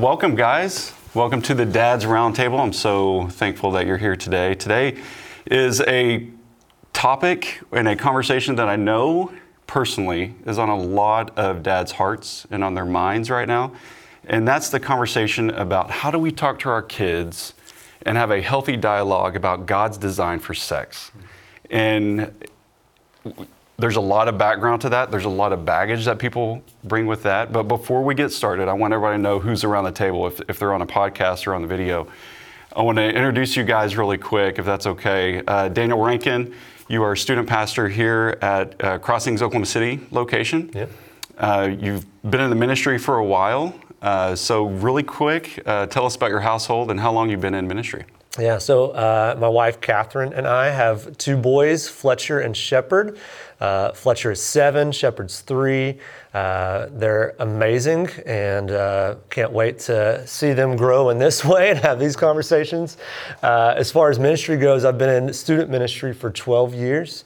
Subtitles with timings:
[0.00, 0.94] Welcome, guys.
[1.12, 2.58] Welcome to the Dad's Roundtable.
[2.58, 4.54] I'm so thankful that you're here today.
[4.54, 4.96] Today
[5.44, 6.26] is a
[6.94, 9.30] topic and a conversation that I know
[9.66, 13.72] personally is on a lot of dads' hearts and on their minds right now.
[14.24, 17.52] And that's the conversation about how do we talk to our kids
[18.06, 21.12] and have a healthy dialogue about God's design for sex.
[21.70, 22.32] And
[23.80, 25.10] there's a lot of background to that.
[25.10, 27.52] There's a lot of baggage that people bring with that.
[27.52, 30.40] But before we get started, I want everybody to know who's around the table if,
[30.48, 32.06] if they're on a podcast or on the video.
[32.76, 35.42] I want to introduce you guys really quick, if that's okay.
[35.46, 36.54] Uh, Daniel Rankin,
[36.88, 40.70] you are a student pastor here at uh, Crossings Oklahoma City location.
[40.74, 40.90] Yep.
[41.38, 43.74] Uh, you've been in the ministry for a while.
[44.02, 47.54] Uh, so, really quick, uh, tell us about your household and how long you've been
[47.54, 48.04] in ministry.
[48.38, 53.18] Yeah, so uh, my wife Catherine and I have two boys, Fletcher and Shepard.
[53.58, 55.98] Uh, Fletcher is seven, Shepard's three.
[56.32, 61.80] Uh, they're amazing and uh, can't wait to see them grow in this way and
[61.80, 62.98] have these conversations.
[63.42, 67.24] Uh, as far as ministry goes, I've been in student ministry for 12 years.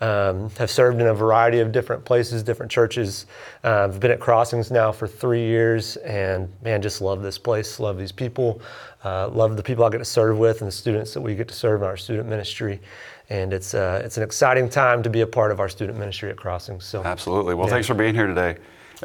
[0.00, 3.26] Um, have served in a variety of different places, different churches.
[3.62, 7.78] Uh, I've been at Crossings now for three years, and man, just love this place,
[7.78, 8.62] love these people,
[9.04, 11.48] uh, love the people I get to serve with, and the students that we get
[11.48, 12.80] to serve in our student ministry.
[13.28, 16.30] And it's uh, it's an exciting time to be a part of our student ministry
[16.30, 16.86] at Crossings.
[16.86, 17.54] So absolutely.
[17.54, 17.74] Well, yeah.
[17.74, 18.56] thanks for being here today.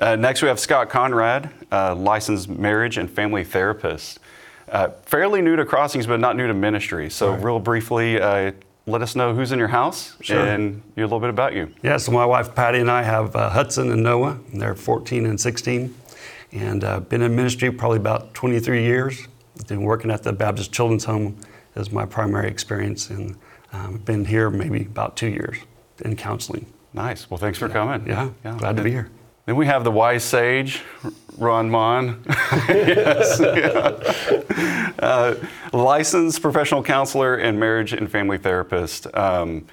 [0.01, 4.19] Uh, next, we have Scott Conrad, uh, licensed marriage and family therapist.
[4.69, 7.09] Uh, fairly new to Crossings, but not new to ministry.
[7.09, 7.43] So, right.
[7.43, 8.19] real briefly,
[8.87, 10.45] let us know who's in your house sure.
[10.45, 11.73] and a little bit about you.
[11.81, 14.39] Yeah, so my wife Patty and I have uh, Hudson and Noah.
[14.51, 15.95] And they're 14 and 16,
[16.51, 19.27] and uh, been in ministry probably about 23 years.
[19.67, 21.37] Been working at the Baptist Children's Home
[21.75, 23.37] as my primary experience, and
[23.71, 25.57] um, been here maybe about two years
[26.03, 26.65] in counseling.
[26.93, 27.29] Nice.
[27.29, 28.07] Well, thanks for coming.
[28.07, 28.57] Yeah, yeah.
[28.57, 29.09] glad to be here.
[29.45, 30.81] Then we have the wise sage,
[31.37, 32.23] Ron Mahn.
[32.67, 33.39] yes.
[33.39, 34.91] Yeah.
[34.97, 35.35] Uh,
[35.71, 39.05] licensed professional counselor and marriage and family therapist.
[39.15, 39.67] Um,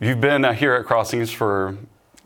[0.00, 1.76] you've been uh, here at Crossings for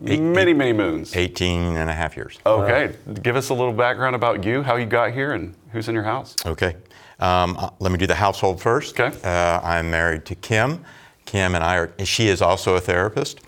[0.07, 1.15] eight, many, many moons.
[1.15, 2.39] 18 and a half years.
[2.47, 2.95] Okay.
[3.07, 3.15] Wow.
[3.15, 6.05] Give us a little background about you, how you got here, and who's in your
[6.05, 6.35] house.
[6.47, 6.77] Okay.
[7.19, 8.99] Um, uh, let me do the household first.
[8.99, 9.15] Okay.
[9.23, 10.83] Uh, I'm married to Kim.
[11.27, 13.41] Kim and I are, she is also a therapist.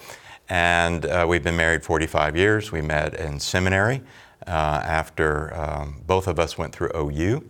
[0.48, 2.72] And uh, we've been married 45 years.
[2.72, 4.02] We met in seminary
[4.46, 4.50] uh,
[4.84, 7.44] after um, both of us went through OU.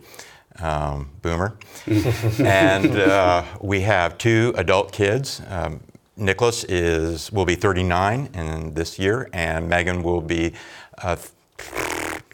[0.59, 1.57] Um, boomer.
[2.39, 5.41] and uh, we have two adult kids.
[5.47, 5.79] Um,
[6.17, 10.53] Nicholas is will be 39 in this year, and Megan will be
[10.97, 11.15] uh,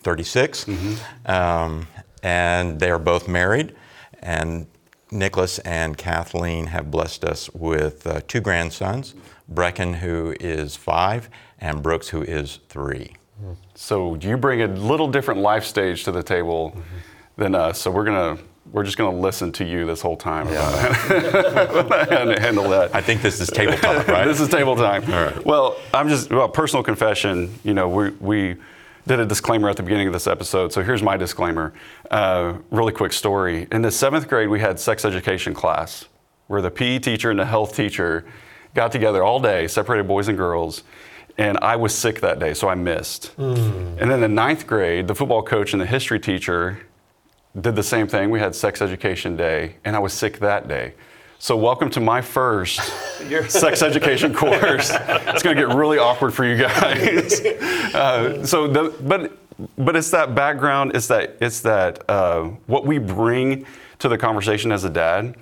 [0.05, 0.65] 36.
[0.65, 1.31] Mm-hmm.
[1.31, 1.87] Um,
[2.23, 3.75] and they are both married.
[4.23, 4.65] And
[5.11, 9.13] Nicholas and Kathleen have blessed us with uh, two grandsons.
[9.51, 11.29] Brecken, who is five,
[11.59, 13.15] and Brooks, who is three.
[13.75, 16.81] So you bring a little different life stage to the table mm-hmm.
[17.37, 17.79] than us.
[17.81, 18.37] So we're gonna
[18.71, 21.11] we're just gonna listen to you this whole time yeah.
[22.09, 22.95] and handle that.
[22.95, 24.25] I think this is table talk, right?
[24.27, 25.03] this is table time.
[25.11, 25.45] All right.
[25.45, 27.53] Well, I'm just well, personal confession.
[27.63, 28.55] You know, we we
[29.05, 30.73] did a disclaimer at the beginning of this episode.
[30.73, 31.73] So here's my disclaimer.
[32.09, 33.67] Uh, really quick story.
[33.71, 36.05] In the seventh grade, we had sex education class
[36.47, 38.25] where the PE teacher and the health teacher
[38.75, 40.83] got together all day, separated boys and girls,
[41.37, 43.35] and I was sick that day, so I missed.
[43.37, 44.01] Mm.
[44.01, 46.85] And then the ninth grade, the football coach and the history teacher
[47.59, 48.29] did the same thing.
[48.29, 50.93] We had sex education day, and I was sick that day.
[51.39, 52.79] So welcome to my first
[53.49, 54.91] sex education course.
[54.91, 57.41] It's going to get really awkward for you guys.
[57.95, 59.37] Uh, so, the, but
[59.77, 60.93] but it's that background.
[60.95, 63.65] It's that it's that uh, what we bring
[63.99, 65.35] to the conversation as a dad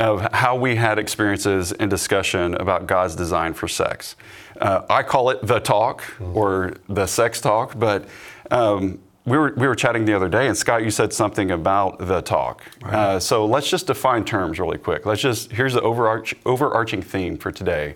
[0.00, 4.16] of how we had experiences and discussion about God's design for sex.
[4.60, 8.06] Uh, I call it the talk or the sex talk, but
[8.50, 11.98] um, we were, we were chatting the other day, and Scott, you said something about
[11.98, 12.62] the talk.
[12.82, 12.94] Right.
[12.94, 15.06] Uh, so let's just define terms really quick.
[15.06, 17.94] Let's just, here's the overarch, overarching theme for today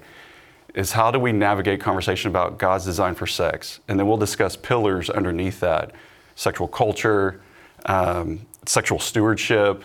[0.74, 3.80] is how do we navigate conversation about God's design for sex?
[3.88, 5.92] And then we'll discuss pillars underneath that
[6.36, 7.40] sexual culture,
[7.86, 9.84] um, sexual stewardship,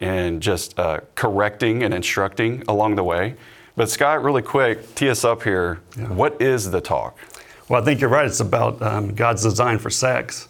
[0.00, 3.34] and just uh, correcting and instructing along the way.
[3.76, 5.80] But Scott, really quick, tee us up here.
[5.96, 6.08] Yeah.
[6.08, 7.18] What is the talk?
[7.68, 8.26] Well, I think you're right.
[8.26, 10.48] It's about um, God's design for sex.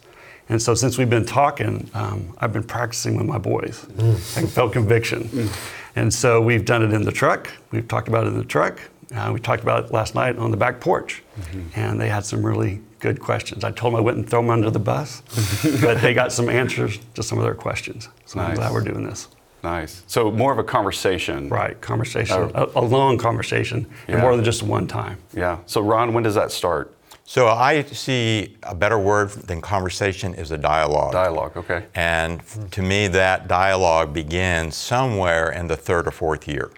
[0.49, 3.81] And so, since we've been talking, um, I've been practicing with my boys.
[3.93, 4.43] Mm.
[4.43, 5.25] I felt conviction.
[5.25, 5.71] Mm.
[5.97, 7.51] And so, we've done it in the truck.
[7.71, 8.79] We've talked about it in the truck.
[9.15, 11.23] Uh, we talked about it last night on the back porch.
[11.39, 11.81] Mm-hmm.
[11.81, 13.65] And they had some really good questions.
[13.65, 15.23] I told them I wouldn't throw them under the bus,
[15.81, 18.09] but they got some answers to some of their questions.
[18.25, 18.51] So, nice.
[18.51, 19.29] I'm glad we're doing this.
[19.65, 20.05] Nice.
[20.07, 21.49] So more of a conversation.
[21.49, 24.15] Right, conversation, uh, a, a, long conversation, yeah.
[24.15, 25.19] and more than just one time.
[25.33, 25.59] Yeah.
[25.65, 26.95] So Ron, when does that start?
[27.25, 31.13] So I see a better word than conversation is a dialogue.
[31.13, 31.87] Dialogue, okay.
[31.95, 32.43] And
[32.73, 36.71] to me, that dialogue begins somewhere in the third or fourth year.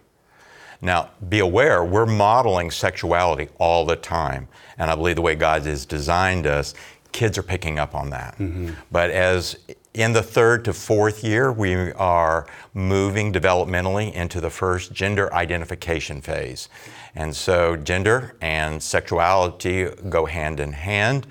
[0.80, 4.48] Now, be aware, we're modeling sexuality all the time.
[4.78, 6.74] And I believe the way God has designed us,
[7.12, 8.36] kids are picking up on that.
[8.38, 8.72] Mm-hmm.
[8.90, 9.56] But as
[9.94, 16.20] in the third to fourth year, we are moving developmentally into the first gender identification
[16.20, 16.68] phase.
[17.14, 21.26] And so, gender and sexuality go hand in hand.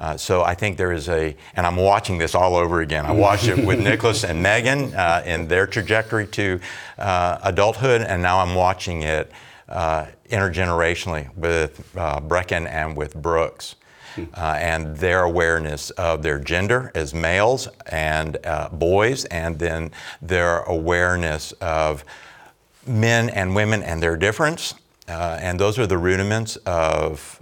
[0.00, 3.04] Uh, so I think there is a, and I'm watching this all over again.
[3.04, 6.58] I watched it with Nicholas and Megan uh, in their trajectory to
[6.98, 9.30] uh, adulthood, and now I'm watching it
[9.68, 13.76] uh, intergenerationally with uh, Brecken and with Brooks.
[14.34, 20.58] Uh, and their awareness of their gender as males and uh, boys, and then their
[20.62, 22.04] awareness of
[22.86, 24.74] men and women and their difference.
[25.08, 27.40] Uh, and those are the rudiments of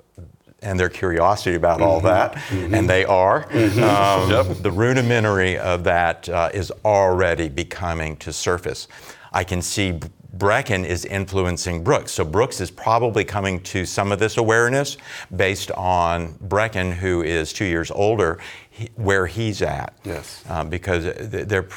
[0.63, 3.45] and their curiosity about all that, and they are.
[3.53, 8.89] Um, The rudimentary of that uh, is already becoming to surface.
[9.33, 10.01] I can see
[10.37, 12.13] Brecken is influencing Brooks.
[12.13, 14.97] So Brooks is probably coming to some of this awareness
[15.35, 18.39] based on Brecken, who is two years older,
[18.71, 19.95] he, where he's at.
[20.05, 20.45] Yes.
[20.49, 21.69] Um, because they're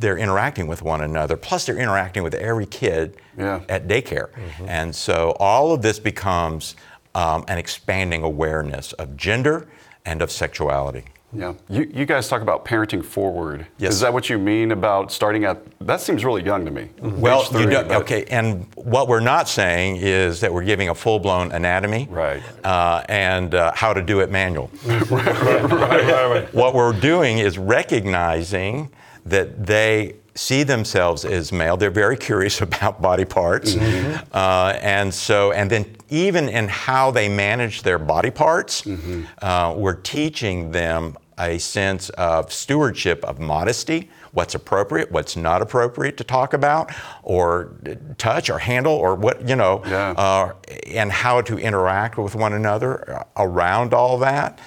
[0.00, 1.36] they're interacting with one another.
[1.36, 3.60] Plus, they're interacting with every kid Yeah.
[3.68, 4.30] at daycare,
[4.66, 6.74] and so all of this becomes
[7.16, 9.66] um, an expanding awareness of gender
[10.04, 11.04] and of sexuality.
[11.32, 11.54] Yeah.
[11.68, 13.66] You, you guys talk about parenting forward.
[13.78, 13.94] Yes.
[13.94, 16.90] Is that what you mean about starting at, that seems really young to me.
[17.00, 20.94] Well, Age you know, okay, and what we're not saying is that we're giving a
[20.94, 22.42] full-blown anatomy, Right.
[22.62, 24.70] Uh, and uh, how to do it manual.
[26.52, 28.90] What we're doing is recognizing
[29.24, 31.76] that they see themselves as male.
[31.76, 37.28] They're very curious about body parts, uh, and so, and then even in how they
[37.28, 38.86] manage their body parts,
[39.42, 44.08] uh, we're teaching them a sense of stewardship of modesty.
[44.32, 46.92] What's appropriate, what's not appropriate to talk about,
[47.22, 47.72] or
[48.18, 50.10] touch, or handle, or what you know, Yeah.
[50.10, 50.52] uh,
[50.94, 54.58] and how to interact with one another around all that.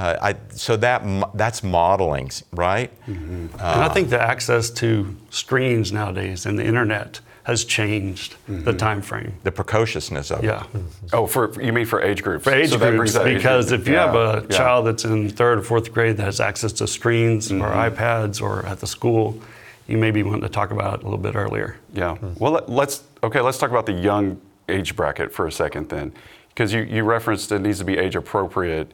[0.00, 1.02] Uh, I, so that
[1.34, 2.90] that's modeling, right?
[3.06, 9.02] and I think the access to screens nowadays and the internet has changed the time
[9.02, 9.34] frame.
[9.42, 10.64] The precociousness of Yeah.
[10.72, 10.80] it.
[11.12, 12.44] Oh, for you mean for age groups?
[12.44, 14.56] For age So groups, brings that age because if you have a yeah.
[14.56, 17.94] child that's in third or fourth grade that has access to screens or Mm-hmm.
[17.94, 19.38] iPads or at the school,
[19.86, 21.76] you may be wanting to talk about it a little bit earlier.
[21.92, 22.16] Yeah.
[22.38, 23.42] Well, let's okay.
[23.42, 26.12] Let's talk about the young age bracket for a second, then,
[26.50, 28.92] because you, you referenced it needs to be age appropriate.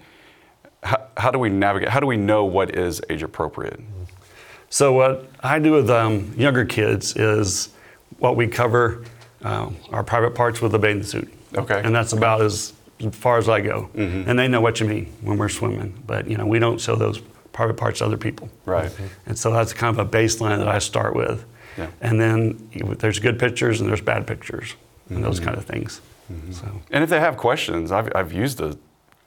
[0.83, 1.89] How, how do we navigate?
[1.89, 3.81] How do we know what is age appropriate?
[4.69, 7.71] So what I do with um, younger kids is
[8.19, 9.05] what we cover
[9.43, 11.33] um, our private parts with a bathing suit.
[11.55, 11.81] Okay.
[11.85, 12.73] And that's about as
[13.13, 13.91] far as I go.
[13.95, 16.97] And they know what you mean when we're swimming, but you know we don't show
[16.97, 17.21] those
[17.53, 18.51] private parts to other people.
[18.67, 18.93] Right.
[19.27, 21.45] And so that's kind of a baseline that I start with.
[21.79, 21.89] Yeah.
[22.01, 22.69] And then
[22.99, 24.75] there's good pictures and there's bad pictures
[25.09, 26.01] and those kind of things.
[26.51, 28.77] So And if they have questions, I've, I've used the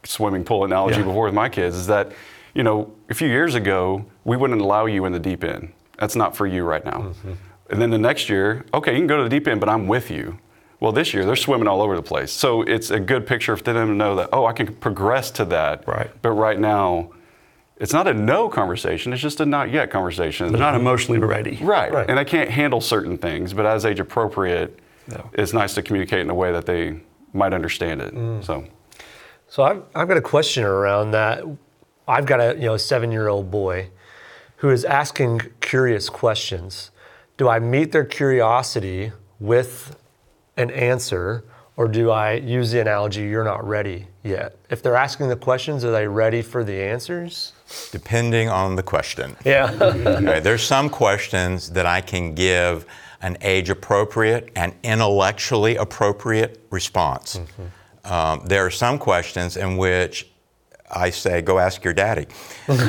[0.04, 1.06] swimming pool analogy Yeah.
[1.06, 2.12] before with my kids, is that,
[2.54, 5.74] you know, a few years ago, we wouldn't allow you in the deep end.
[5.98, 6.92] That's not for you right now.
[7.12, 7.32] Mm-hmm.
[7.72, 9.88] And then the next year, okay, you can go to the deep end, but I'm
[9.88, 10.40] with you.
[10.80, 12.32] Well, this year, they're swimming all over the place.
[12.32, 15.46] So it's a good picture for them to know that, oh, I can progress to
[15.46, 15.86] that.
[15.88, 16.10] Right.
[16.22, 17.12] But right now,
[17.78, 20.52] it's not a no conversation, it's just a not yet conversation.
[20.52, 21.60] they're not emotionally ready.
[21.62, 21.92] Right.
[21.92, 22.10] Right.
[22.10, 24.80] And I can't handle certain things, but as age appropriate,
[25.12, 25.22] Yeah.
[25.34, 27.02] it's nice to communicate in a way that they
[27.34, 28.14] might understand it.
[28.16, 28.44] Mm.
[28.44, 28.64] So,
[29.50, 31.44] So I've, I've got a question around that.
[32.08, 33.90] I've got a you know seven year old boy
[34.58, 36.92] who is asking curious questions.
[37.38, 39.98] Do I meet their curiosity with
[40.58, 41.46] an answer,
[41.78, 44.56] or do I use the analogy "you're not ready yet"?
[44.70, 47.54] If they're asking the questions, are they ready for the answers?
[47.92, 49.36] Depending on the question.
[49.46, 49.72] Yeah.
[50.20, 52.86] Okay, there's some questions that I can give
[53.22, 57.38] an age appropriate and intellectually appropriate response.
[57.38, 57.64] Mm-hmm.
[58.06, 60.28] Um, there are some questions in which
[60.92, 62.26] I say, go ask your daddy,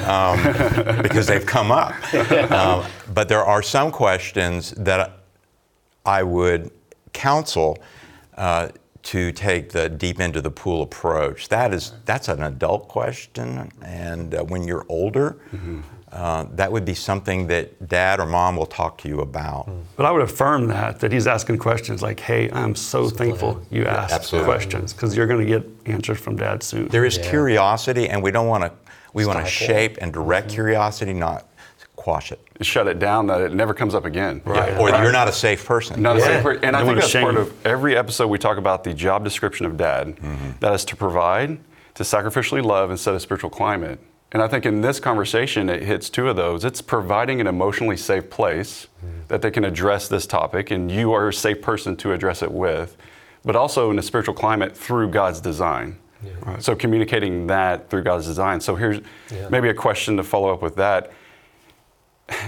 [0.07, 0.43] um,
[1.03, 1.93] because they've come up.
[2.51, 5.19] Um, but there are some questions that
[6.07, 6.71] I would
[7.13, 7.77] counsel
[8.37, 8.69] uh,
[9.03, 11.49] to take the deep into the pool approach.
[11.49, 15.37] That is that's an adult question, and uh, when you're older,
[16.13, 19.67] uh, that would be something that dad or mom will talk to you about.
[19.67, 19.81] Hmm.
[19.97, 23.85] But I would affirm that that he's asking questions like, "Hey, I'm so thankful you
[23.85, 24.47] asked absolutely.
[24.53, 28.31] questions because you're going to get answers from dad soon." There is curiosity, and we
[28.31, 28.73] don't want to.
[29.13, 31.47] We want to shape and direct curiosity, not
[32.01, 32.41] quash it.
[32.63, 34.41] shut it down that it never comes up again.
[34.45, 34.77] Right.
[34.79, 36.01] Or you're not a safe person.
[36.01, 38.57] Not a safe per- and I think wanna that's part of every episode we talk
[38.57, 40.17] about the job description of dad.
[40.17, 40.51] Mm-hmm.
[40.61, 41.59] That is to provide,
[41.95, 44.01] to sacrificially love and set a spiritual climate.
[44.33, 46.65] And I think in this conversation, it hits two of those.
[46.65, 48.87] It's providing an emotionally safe place
[49.29, 52.53] that they can address this topic, and you are a safe person to address it
[52.53, 52.97] with,
[53.45, 55.99] but also in a spiritual climate through God's design.
[56.59, 58.61] So communicating that through God's design.
[58.61, 59.49] So here's Yeah.
[59.49, 61.11] maybe a question to follow up with that.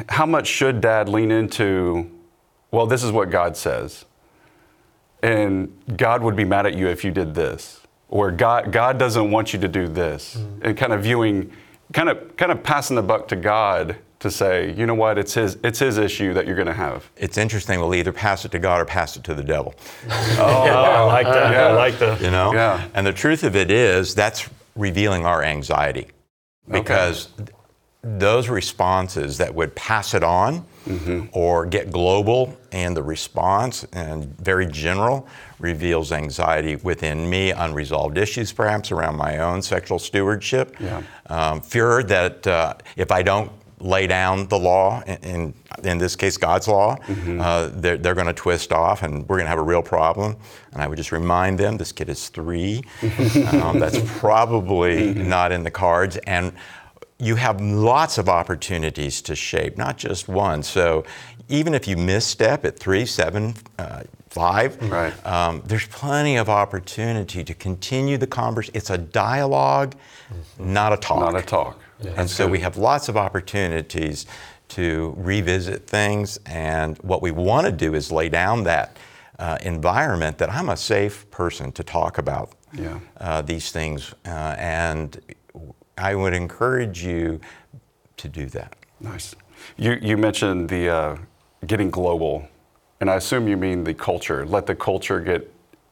[0.08, 2.10] How much should dad lean into,
[2.70, 4.04] well, this is what God says,
[5.22, 9.30] and God would be mad at you if you did this, or God, God doesn't
[9.30, 10.58] want you to do this, mm.
[10.62, 11.50] and kind of viewing,
[11.92, 15.34] kind of, kind of passing the buck to God to say, you know what, it's
[15.34, 17.10] his, it's his issue that you're going to have.
[17.16, 17.80] It's interesting.
[17.80, 19.74] We'll either pass it to God or pass it to the devil.
[20.38, 21.52] Oh, I like that.
[21.52, 21.66] Yeah.
[21.66, 22.16] I like the.
[22.20, 22.52] You know?
[22.54, 22.88] Yeah.
[22.94, 26.08] And the truth of it is, that's revealing our anxiety.
[26.68, 27.48] Because th-
[28.04, 30.66] those responses that would pass it on
[31.32, 35.28] or get global and the response and very general
[35.60, 41.02] reveals anxiety within me, unresolved issues perhaps around my own sexual stewardship, Yeah.
[41.26, 45.54] um, fear that uh, if I don't lay down the law, in, in,
[45.84, 49.44] in this case God's law, uh, they're, they're going to twist off and we're going
[49.46, 50.36] to have a real problem.
[50.72, 52.82] And I would just remind them this kid is three.
[53.52, 56.16] um, that's probably not in the cards.
[56.26, 56.52] And
[57.18, 60.62] you have lots of opportunities to shape, not just one.
[60.62, 61.04] So
[61.48, 65.12] even if you misstep at three, seven, uh, five, Right.
[65.26, 68.76] um, there's plenty of opportunity to continue the conversation.
[68.76, 69.94] It's a dialogue,
[70.58, 71.20] not a talk.
[71.32, 71.78] Not a talk.
[72.16, 74.26] And so we have lots of opportunities
[74.70, 76.40] to revisit things.
[76.46, 78.96] And what we want to do is lay down that
[79.38, 82.98] uh, environment that I'm a safe person to talk about Yeah.
[83.20, 84.14] uh, these things.
[84.26, 85.20] Uh, and
[86.02, 87.40] I would encourage you
[88.16, 88.74] to do that.
[89.00, 89.36] Nice.
[89.76, 91.16] You, you mentioned the uh,
[91.66, 92.48] getting global,
[93.00, 94.44] and I assume you mean the culture.
[94.44, 95.48] Let the culture get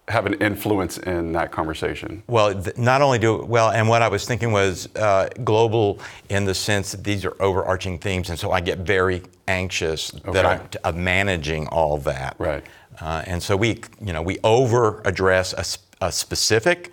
[0.09, 2.25] have an influence in that conversation.
[2.27, 6.45] Well, th- not only do well, and what I was thinking was uh, global in
[6.45, 10.69] the sense that these are overarching themes, and so I get very anxious that I'm
[10.69, 12.35] t- managing all that.
[12.39, 12.65] Right.
[13.01, 16.93] Uh, and so we, you know, we over address a, sp- a specific,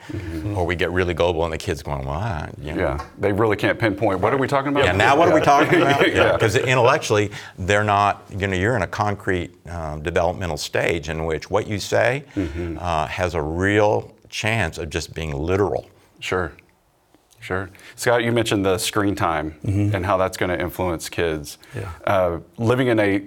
[0.53, 3.31] or we get really global, and the kids going, well, I, you know, Yeah, they
[3.31, 4.19] really can't pinpoint.
[4.19, 4.83] What are we talking about?
[4.83, 6.13] yeah, now what are we talking about?
[6.13, 6.33] Yeah.
[6.33, 11.49] Because intellectually, they're not, you know, you're in a concrete um, developmental stage in which
[11.49, 12.77] what you say Mm-hmm.
[12.79, 15.87] uh, has a real chance of just being literal.
[16.19, 16.51] Sure,
[17.39, 17.69] sure.
[17.95, 21.57] Scott, you mentioned the screen time and how that's going to influence kids.
[21.73, 21.89] Yeah.
[22.05, 23.23] Uh, living in a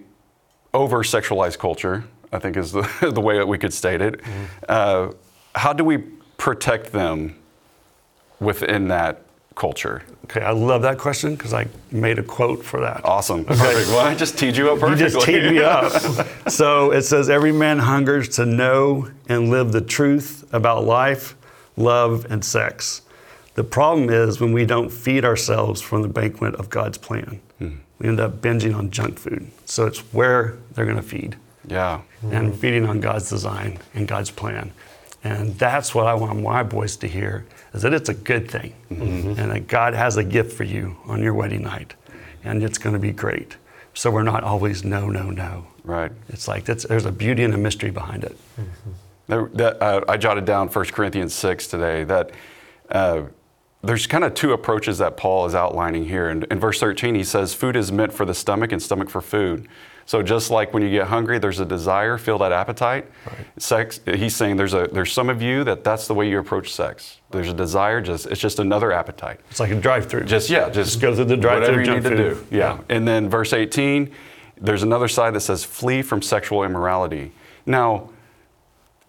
[0.74, 2.82] over sexualized culture, I think is the,
[3.14, 4.20] the way that we could state it.
[4.68, 5.12] Uh,
[5.54, 5.98] how do we
[6.36, 7.36] protect them
[8.38, 9.22] within that
[9.54, 10.02] culture?
[10.24, 13.04] Okay, I love that question because I made a quote for that.
[13.04, 13.44] Awesome.
[13.44, 13.88] Perfect.
[13.88, 15.92] Well, I just teed you up You just teed me up.
[16.48, 21.36] so it says, Every man hungers to know and live the truth about life,
[21.76, 23.02] love, and sex.
[23.54, 27.76] The problem is when we don't feed ourselves from the banquet of God's plan, hmm.
[27.98, 29.50] we end up binging on junk food.
[29.64, 32.00] So it's where they're going to feed yeah.
[32.22, 34.72] and feeding on God's design and God's plan.
[35.22, 38.74] And that's what I want my boys to hear is that it's a good thing
[38.88, 41.94] and that God has a gift for you on your wedding night
[42.42, 43.56] and it's going to be great.
[43.92, 45.66] So we're not always no, no, no.
[45.84, 46.12] Right.
[46.28, 48.36] It's like that's, there's a beauty and a mystery behind it.
[49.26, 52.30] There, that, uh, I jotted down 1 Corinthians 6 today that
[52.90, 53.22] uh,
[53.82, 56.28] there's kind of two approaches that Paul is outlining here.
[56.28, 59.20] And in verse 13, he says, Food is meant for the stomach and stomach for
[59.20, 59.68] food.
[60.10, 63.08] So just like when you get hungry, there's a desire, feel that appetite.
[63.24, 63.62] Right.
[63.62, 66.74] Sex, he's saying there's, a, there's some of you that that's the way you approach
[66.74, 67.20] sex.
[67.30, 69.38] There's a desire, just it's just another appetite.
[69.52, 70.24] It's like a drive-through.
[70.24, 72.50] Just yeah, just, go through the drive-through Whatever you need to food.
[72.50, 72.56] do.
[72.56, 72.74] Yeah.
[72.74, 72.80] Yeah.
[72.88, 74.10] And then verse 18,
[74.60, 77.30] there's another side that says flee from sexual immorality.
[77.64, 78.10] Now,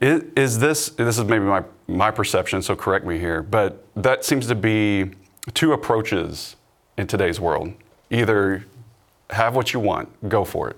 [0.02, 4.24] is, is this this is maybe my my perception, so correct me here, but that
[4.24, 5.10] seems to be
[5.56, 6.58] two approaches
[6.96, 7.74] in today's world.
[8.12, 8.66] Either
[9.32, 10.78] have what you want, go for it,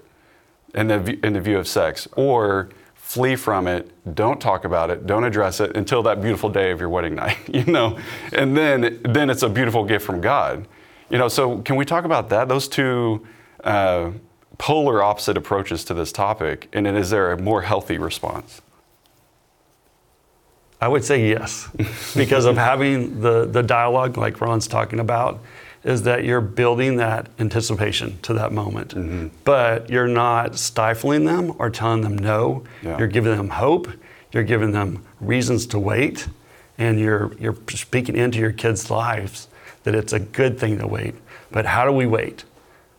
[0.74, 5.06] in the in the view of sex, or flee from it, don't talk about it,
[5.06, 7.98] don't address it until that beautiful day of your wedding night, you know,
[8.32, 10.68] and then then it's a beautiful gift from God,
[11.10, 11.27] you know.
[11.27, 12.48] So can we talk about that?
[12.48, 13.25] Those two.
[13.63, 14.12] Uh,
[14.60, 18.62] polar opposite approaches to this topic and is there a more healthy response
[20.84, 21.70] I would say yes,
[22.13, 25.39] because of having the, the dialogue, like Ron's talking about,
[25.83, 28.95] is that you're building that anticipation to that moment.
[28.95, 29.27] Mm-hmm.
[29.43, 32.63] But you're not stifling them or telling them no.
[32.81, 32.97] Yeah.
[32.97, 33.89] You're giving them hope,
[34.31, 36.27] you're giving them reasons to wait,
[36.77, 39.47] and you're, you're speaking into your kids' lives
[39.83, 41.15] that it's a good thing to wait.
[41.51, 42.45] But how do we wait?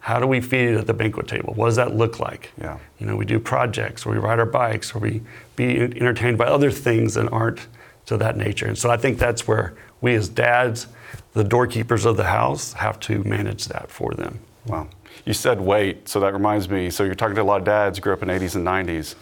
[0.01, 1.55] How do we feed it at the banquet table?
[1.55, 2.53] What does that look like?
[2.61, 2.79] Yeah.
[2.99, 5.23] You know, we do projects, or we ride our bikes, or we
[5.57, 7.67] be entertained by other things that aren't
[8.07, 8.67] to that nature.
[8.67, 9.75] And so I think that's where
[10.05, 10.87] we as dads,
[11.33, 14.39] the doorkeepers of the house, have to manage that for them.
[14.67, 14.89] Wow.
[15.25, 16.91] You said wait, so that reminds me.
[16.91, 19.15] So you're talking to a lot of dads, who grew up in 80s and 90s.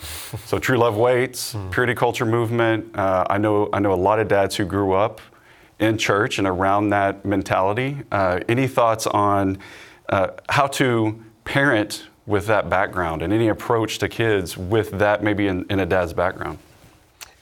[0.49, 2.97] So True Love waits, purity culture movement.
[2.97, 5.21] Uh, I know I know a lot of dads who grew up
[5.79, 7.99] in church and around that mentality.
[8.11, 9.59] Uh, any thoughts on
[10.09, 15.47] uh, how to parent with that background and any approach to kids with that maybe
[15.47, 16.59] in, in a dad's background?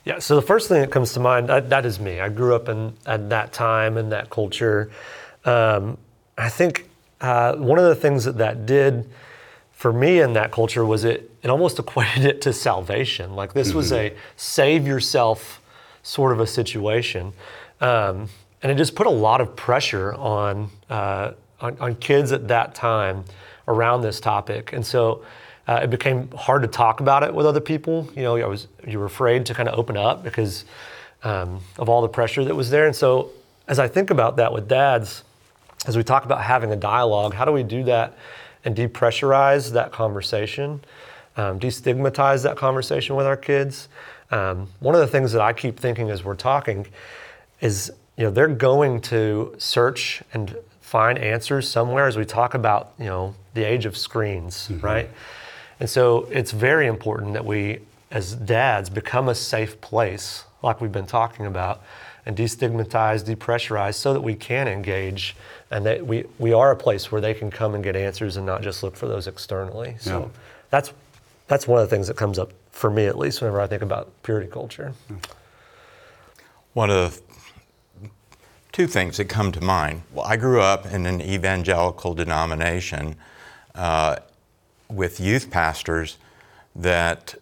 [0.05, 2.21] Yeah, so the first thing that comes to mind, that, that is me.
[2.21, 4.91] I grew up in at that time in that culture.
[5.45, 5.99] Um,
[6.39, 6.89] I think
[7.21, 9.09] uh, one of the things that that did
[9.73, 13.35] for me in that culture was it, it almost equated it to salvation.
[13.35, 15.61] Like this was a save yourself
[16.03, 17.33] sort of a situation.
[17.81, 18.29] Um,
[18.63, 22.75] and it just put a lot of pressure on, uh, on, on kids at that
[22.75, 23.25] time
[23.69, 24.73] around this topic.
[24.73, 25.25] And so
[25.71, 28.11] uh, it became hard to talk about it with other people.
[28.17, 30.65] You know, I was you were afraid to kind of open up because
[31.23, 32.87] um, of all the pressure that was there.
[32.87, 33.31] And so
[33.69, 35.23] as I think about that with dads,
[35.87, 38.19] as we talk about having a dialogue, how do we do that
[38.65, 40.81] and depressurize that conversation,
[41.37, 43.89] um, destigmatize that conversation with our kids?
[44.33, 46.89] Um, one of the things that I keep thinking as we're talking
[47.61, 52.93] is, you know, they're going to search and find answers somewhere as we talk about,
[52.99, 55.09] you know, the age of screens, right?
[55.81, 60.93] And so it's very important that we, as dads, become a safe place, like we've
[60.93, 61.83] been talking about,
[62.27, 65.35] and destigmatize, depressurize, so that we can engage
[65.71, 68.45] and that we, we are a place where they can come and get answers and
[68.45, 69.97] not just look for those externally.
[69.99, 70.29] So Yeah.
[70.69, 70.93] that's
[71.49, 73.83] that's one of the things that comes up for me at least whenever I think
[73.83, 74.93] about purity culture.
[76.75, 77.21] One of
[78.01, 78.09] the
[78.71, 80.03] two things that come to mind.
[80.13, 83.17] Well, I grew up in an evangelical denomination
[83.75, 84.17] uh,
[84.91, 86.19] with youth pastors
[86.77, 87.35] that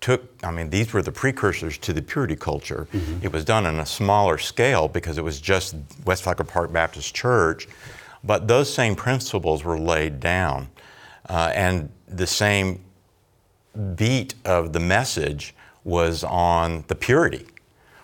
[0.00, 2.86] took, I mean, these were the precursors to the purity culture.
[3.22, 7.14] It was done on a smaller scale because it was just West Flagler Park Baptist
[7.14, 7.68] Church,
[8.22, 10.68] but those same principles were laid down.
[11.28, 12.80] Uh, and the same
[13.96, 17.46] beat of the message was on the purity,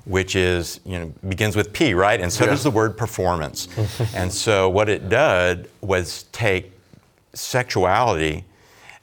[0.05, 2.21] which is, you know, begins with P, right?
[2.21, 2.51] And so Yeah.
[2.51, 3.69] does the word performance.
[4.15, 6.73] and so what it did was take
[7.35, 8.45] sexuality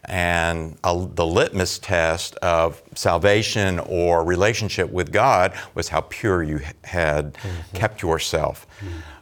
[0.07, 6.61] and a, the litmus test of salvation or relationship with God was how pure you
[6.83, 7.37] had
[7.73, 8.65] kept yourself.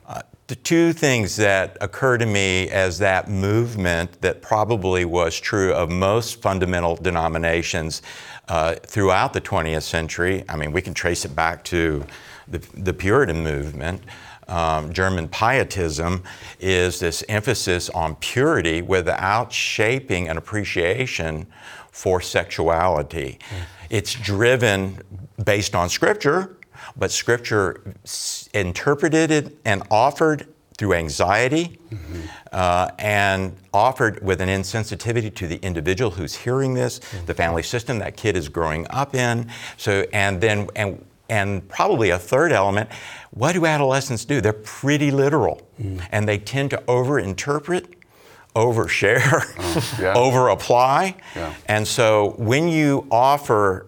[0.07, 5.73] Uh, the two things that occur to me as that movement that probably was true
[5.73, 8.03] of most fundamental denominations
[8.47, 12.05] uh, throughout the 20th century, I mean, we can trace it back to
[12.47, 14.03] the, the Puritan movement.
[14.47, 16.23] Um, German pietism
[16.59, 21.47] is this emphasis on purity without shaping an appreciation
[21.91, 23.39] for sexuality.
[23.89, 25.01] It's driven
[25.43, 26.57] based on Scripture,
[26.97, 31.79] but Scripture s- interpreted it and offered through anxiety
[32.51, 37.97] uh, and offered with an insensitivity to the individual who's hearing this, the family system
[37.99, 39.49] that kid is growing up in.
[39.77, 42.89] So, and then, and, and probably a third element,
[43.31, 44.41] what do adolescents do?
[44.41, 46.05] They're pretty literal mm.
[46.11, 47.87] and they tend to overinterpret,
[48.55, 50.13] overshare, oh, yeah.
[50.15, 51.15] over apply.
[51.35, 51.53] Yeah.
[51.65, 53.87] And so when you offer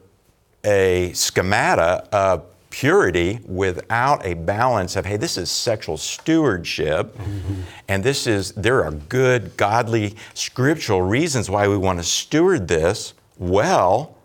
[0.63, 7.61] a schemata of purity without a balance of, hey, this is sexual stewardship, mm-hmm.
[7.87, 13.13] and this is, there are good, godly, scriptural reasons why we want to steward this
[13.37, 14.15] well.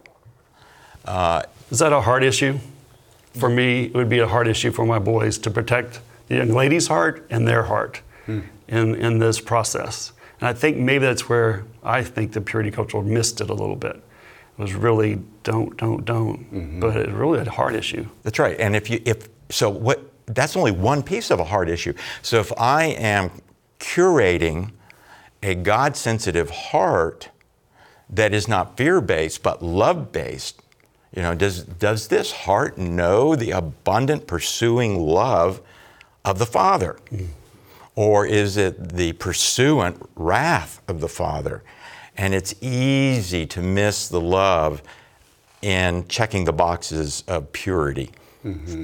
[1.04, 2.58] Uh, is that a hard issue?
[3.34, 6.50] For me, it would be a hard issue for my boys to protect the young
[6.50, 8.40] lady's heart and their heart hmm.
[8.68, 10.12] in, in this process.
[10.40, 13.76] And I think maybe that's where I think the purity culture missed it a little
[13.76, 13.96] bit.
[13.96, 16.52] It was really don't, don't, don't.
[16.52, 16.80] Mm-hmm.
[16.80, 18.06] But it's really a hard issue.
[18.22, 18.58] That's right.
[18.58, 21.94] And if you if so what that's only one piece of a hard issue.
[22.22, 23.30] So if I am
[23.78, 24.72] curating
[25.42, 27.30] a God sensitive heart
[28.08, 30.61] that is not fear based but love based,
[31.14, 35.60] you know, does does this heart know the abundant pursuing love
[36.24, 36.98] of the Father?
[37.94, 41.62] Or is it the pursuant wrath of the Father?
[42.16, 44.82] And it's easy to miss the love
[45.60, 48.10] in checking the boxes of purity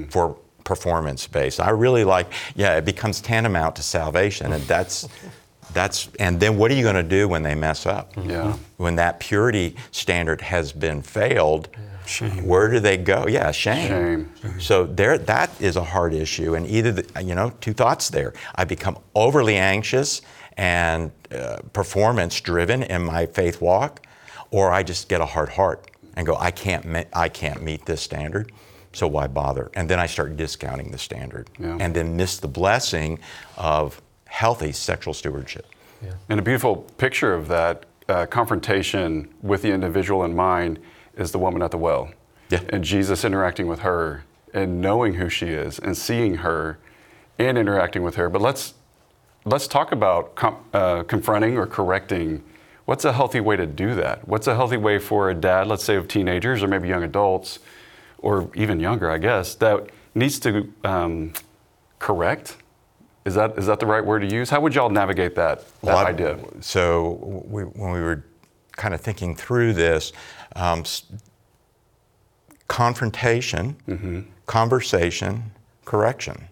[0.09, 1.59] for performance based.
[1.59, 5.07] I really like, yeah, it becomes tantamount to salvation, and that's
[5.73, 8.13] that's and then what are you going to do when they mess up?
[8.15, 8.55] Yeah.
[8.77, 11.69] When that purity standard has been failed,
[12.09, 12.43] Shame.
[12.45, 13.27] where do they go?
[13.27, 14.31] Yeah, shame.
[14.41, 14.59] Shame.
[14.59, 18.33] So there, that is a hard issue, and either the, you know, two thoughts there.
[18.55, 20.21] I become overly anxious
[20.57, 24.05] and uh, performance driven in my faith walk,
[24.51, 27.85] or I just get a hard heart and go, I can't, me- I can't meet
[27.85, 28.51] this standard.
[28.91, 29.69] So why bother?
[29.75, 31.77] And then I start discounting the standard Yeah.
[31.79, 33.19] and then miss the blessing
[33.55, 35.67] of healthy sexual stewardship.
[36.29, 40.79] And a beautiful picture of that uh, confrontation with the individual in mind
[41.19, 42.09] is the woman at the well.
[42.49, 42.61] Yeah.
[42.69, 46.79] And Jesus interacting with her and knowing who she is and seeing her
[47.37, 48.29] and interacting with her.
[48.29, 48.73] But let's
[49.45, 52.43] let's talk about com- uh, confronting or correcting.
[52.85, 54.27] What's a healthy way to do that?
[54.27, 57.59] What's a healthy way for a dad, let's say of teenagers or maybe young adults,
[58.17, 61.33] or even younger, I guess, that needs to um,
[61.99, 62.57] correct?
[63.25, 64.49] Is that is that the right word to use?
[64.49, 66.39] How would y'all navigate that, that Well, idea?
[66.61, 68.25] So we, when we were
[68.71, 70.13] kind of thinking through this,
[70.55, 70.83] um,
[72.67, 74.21] confrontation, Mm-hmm.
[74.45, 75.51] conversation,
[75.85, 76.47] correction.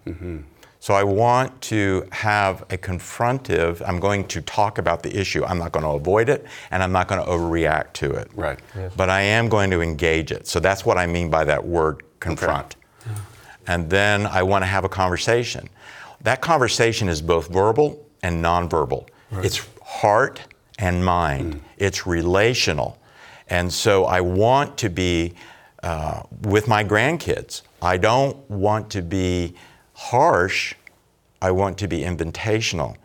[0.80, 3.82] So I want to have a confrontive.
[3.86, 5.44] I'm going to talk about the issue.
[5.44, 8.30] I'm not going to avoid it, and I'm not going to overreact to it.
[8.36, 8.60] Right.
[8.96, 10.48] But I am going to engage it.
[10.48, 12.76] So that's what I mean by that word confront.
[13.66, 15.68] And then I want to have a conversation.
[16.22, 19.08] That conversation is both verbal and nonverbal.
[19.32, 20.42] It's heart
[20.80, 21.60] and mind.
[21.78, 22.98] It's relational.
[23.50, 25.34] And so I want to be
[25.84, 27.62] uh, with my grandkids.
[27.82, 29.54] I don't want to be
[29.94, 30.74] harsh.
[31.42, 32.98] I want to be invitational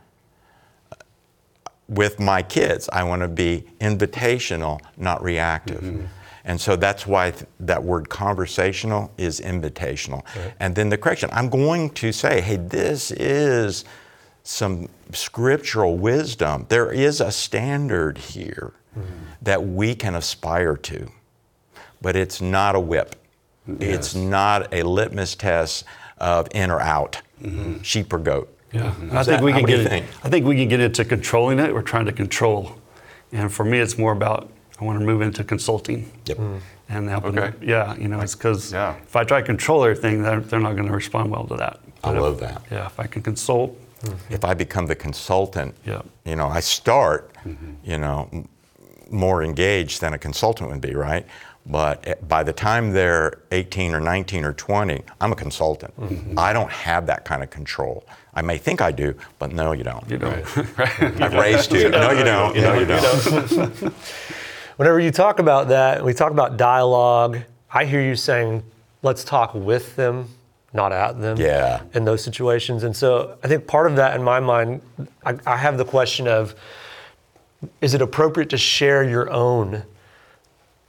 [1.89, 6.09] with my kids, I want to be invitational, not reactive.
[6.45, 10.25] And so that's why th- that word conversational is invitational.
[10.59, 13.85] And then the correction I'm going to say, hey, this is
[14.43, 16.67] some scriptural wisdom.
[16.69, 18.73] There is a standard here
[19.41, 21.09] that we can aspire to,
[22.01, 23.17] but it's not a whip.
[23.81, 25.85] It's not a litmus test
[26.19, 27.81] of in or out, mm-hmm.
[27.83, 28.49] sheep or goat.
[28.73, 29.89] Yeah, and I Is think that- we can do you get.
[29.89, 30.07] think?
[30.25, 31.73] I think we can get into controlling it.
[31.73, 32.77] We're trying to control,
[33.31, 34.51] and for me, it's more about
[34.81, 36.11] I want to move into consulting.
[36.27, 36.39] Yep.
[36.39, 36.61] Mm.
[36.89, 37.39] And helping.
[37.39, 37.57] Okay.
[37.65, 38.97] Yeah, you know, it's because Yeah.
[38.97, 41.79] if I try to control everything, they're, they're not going to respond well to that.
[42.03, 42.63] I But if- love that.
[42.71, 43.79] Yeah, if I can consult,
[44.31, 46.03] if I become the consultant, Yeah.
[46.25, 47.31] you know, I start,
[47.85, 48.29] you know,
[49.11, 51.27] more engaged than a consultant would be, right?
[51.67, 55.93] But eh, by the time they're 18 or 19 or 20, I'm a consultant.
[56.37, 58.05] I don't have that kind of control.
[58.35, 60.09] I may think I do, but no, you don't.
[60.11, 60.31] you know,
[60.79, 61.91] I've raised you.
[61.91, 62.57] No, you don't.
[62.57, 63.95] No, you don't.
[64.77, 67.39] Whenever you talk about that, we talk about dialogue.
[67.73, 68.63] I hear you saying,
[69.03, 70.29] let's talk with them,
[70.73, 71.37] not at them.
[71.37, 71.83] Yeah.
[71.95, 72.83] In those situations.
[72.83, 74.81] And so I think part of that in my mind,
[75.25, 76.55] I, I have the question of
[77.81, 79.85] is it appropriate to share your own?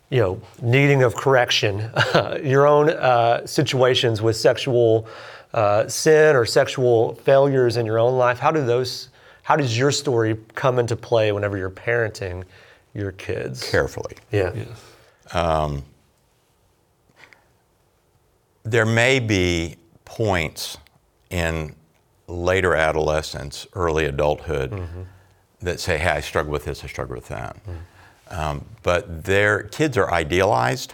[0.09, 1.89] You know, needing of correction,
[2.43, 5.07] your own uh, situations with sexual
[5.53, 8.37] uh, sin or sexual failures in your own life.
[8.39, 9.09] How do those?
[9.41, 12.43] How does your story come into play whenever you're parenting
[12.93, 13.69] your kids?
[13.69, 14.15] Carefully.
[14.31, 14.53] Yeah.
[14.53, 14.67] yes.
[18.63, 20.77] There may be points
[21.29, 21.75] in
[22.27, 24.71] later adolescence, early adulthood,
[25.61, 26.83] that say, "Hey, I struggle with this.
[26.83, 27.57] I struggle with that."
[28.29, 30.93] Um, but their kids are idealized,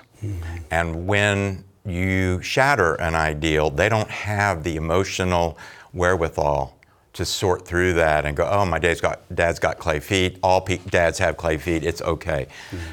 [0.72, 5.58] and when you shatter an ideal, they don't have the emotional
[5.94, 6.76] wherewithal
[7.14, 10.38] to sort through that and go, "Oh, my dad's got dad's got clay feet.
[10.44, 11.84] All pe- dads have clay feet.
[11.84, 12.48] It's okay."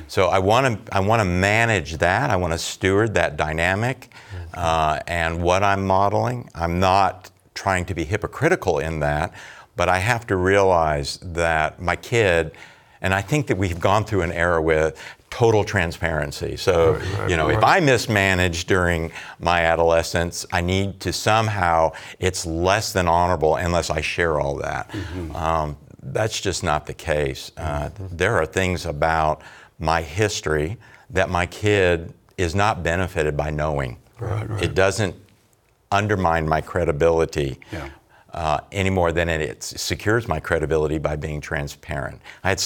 [0.09, 2.31] So I want to I want to manage that.
[2.31, 4.11] I want to steward that dynamic,
[4.55, 9.33] uh, and what I'm modeling, I'm not trying to be hypocritical in that,
[9.77, 12.53] but I have to realize that my kid,
[13.01, 14.99] and I think that we've gone through an era with
[15.31, 16.57] total transparency.
[16.57, 17.63] So, right, you know, if.
[17.63, 24.01] I mismanaged during my adolescence, I need to somehow, it's less than honorable unless I
[24.01, 24.95] share all that.
[25.35, 27.51] Um, that's just not the case.
[27.57, 29.43] Uh, There are things about
[29.79, 30.79] my history
[31.11, 33.99] that my kid is not benefited by knowing.
[34.19, 34.63] Right, right.
[34.63, 35.15] It doesn't
[35.91, 37.89] undermine my credibility Yeah.
[38.33, 42.21] uh, any more than it, it secures my credibility by being transparent.
[42.45, 42.63] I had,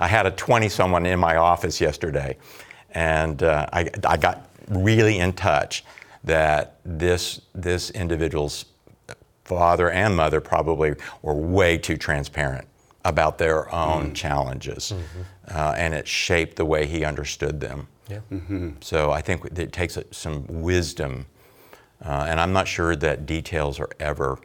[0.00, 2.36] I had a 20 someone in my office yesterday,
[2.92, 5.84] and uh, I, I got really in touch
[6.24, 8.66] that this, this individual's
[9.44, 12.66] father and mother probably were way too transparent
[13.04, 14.92] about their own challenges,
[15.50, 17.88] uh, and it shaped the way he understood them.
[18.08, 18.20] Yeah.
[18.80, 21.26] So I think it takes uh, some wisdom,
[22.04, 24.38] uh, and I'm not sure that details are ever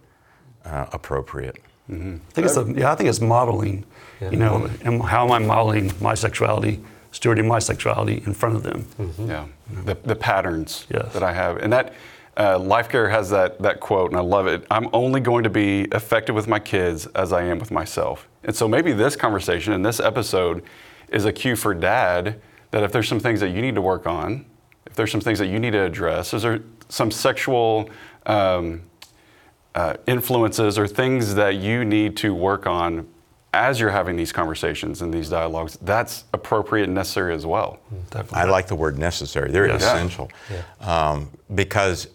[0.65, 1.57] uh, appropriate.
[1.89, 1.93] I
[2.31, 3.85] think it's a, yeah, I think it's modeling.
[4.31, 6.79] You know, and how am I modeling my sexuality,
[7.11, 8.85] stewarding my sexuality in front of them?
[9.19, 9.45] Yeah,
[9.85, 11.13] the, the patterns Yes.
[11.13, 11.93] that I have, and that
[12.37, 14.65] uh, Life Care has that that quote, and I love it.
[14.71, 18.27] I'm only going to be effective with my kids as I am with myself.
[18.43, 20.63] And so maybe this conversation and this episode
[21.09, 24.07] is a cue for Dad that if there's some things that you need to work
[24.07, 24.45] on,
[24.87, 27.87] if there's some things that you need to address, is there some sexual
[28.25, 28.81] um,
[29.75, 33.07] uh, influences or things that you need to work on
[33.53, 37.79] as you're having these conversations and these dialogues, that's appropriate and necessary as well.
[38.09, 38.39] Definitely.
[38.39, 39.51] I like the word necessary.
[39.51, 39.75] They're Yeah.
[39.75, 40.29] essential.
[40.81, 42.07] Um, because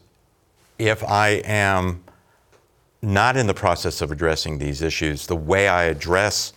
[0.78, 2.02] if I am
[3.00, 6.52] not in the process of addressing these issues, the way I address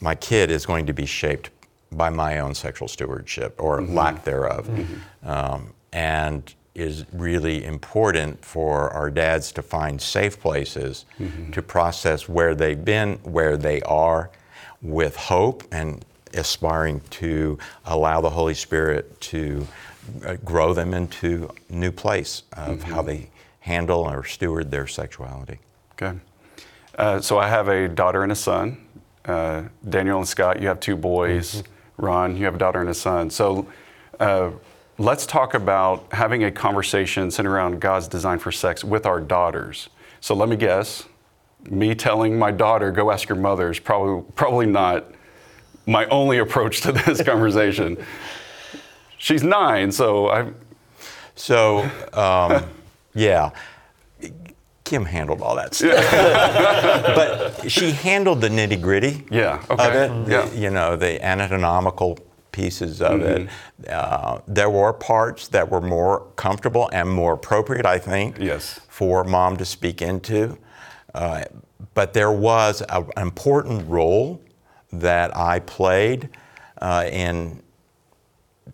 [0.00, 1.50] my kid is going to be shaped
[1.90, 4.68] by my own sexual stewardship or lack thereof.
[5.24, 11.04] Um, and is really important for our dads to find safe places
[11.52, 14.30] to process where they've been, where they are,
[14.80, 19.66] with hope and aspiring to allow the Holy Spirit to
[20.24, 23.28] uh, grow them into new place of how they
[23.60, 25.58] handle or steward their sexuality.
[25.92, 26.16] Okay.
[26.96, 28.86] Uh, so I have a daughter and a son.
[29.24, 31.62] Uh, Daniel and Scott, you have two boys.
[31.96, 33.30] Ron, you have a daughter and a son.
[33.30, 33.66] So
[34.20, 34.50] uh,
[34.98, 39.88] let's talk about having a conversation centered around God's design for sex with our daughters.
[40.20, 41.04] So let me guess.
[41.70, 45.04] Me telling my daughter, go ask your mother, is probably, probably not
[45.86, 47.96] my only approach to this conversation.
[49.18, 50.50] She's nine, so I,
[51.34, 52.64] So, um,
[53.14, 53.50] yeah,
[54.84, 55.92] Kim handled all that stuff.
[57.62, 60.04] but she handled the nitty gritty Yeah, of okay.
[60.04, 60.28] it, Mhm.
[60.28, 60.50] Yeah.
[60.52, 62.18] you know, the anatomical
[62.52, 63.48] pieces of it.
[63.88, 68.80] Uh, there were parts that were more comfortable and more appropriate, I think, Yes.
[68.88, 70.58] for mom to speak into.
[71.14, 71.44] Uh,
[71.94, 74.40] but there was a, an important role
[74.92, 76.28] that I played
[76.80, 77.62] uh, in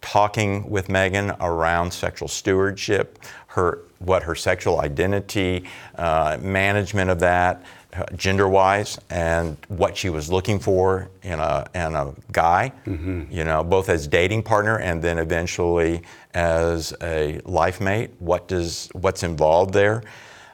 [0.01, 5.65] talking with Megan around sexual stewardship, her what her sexual identity,
[5.97, 7.63] uh, management of that,
[7.97, 12.73] uh, gender-wise, and what she was looking for in a in a guy.
[12.87, 16.03] You know, both as dating partner and then eventually
[16.35, 18.11] as a life mate.
[18.19, 20.03] What does what's involved there?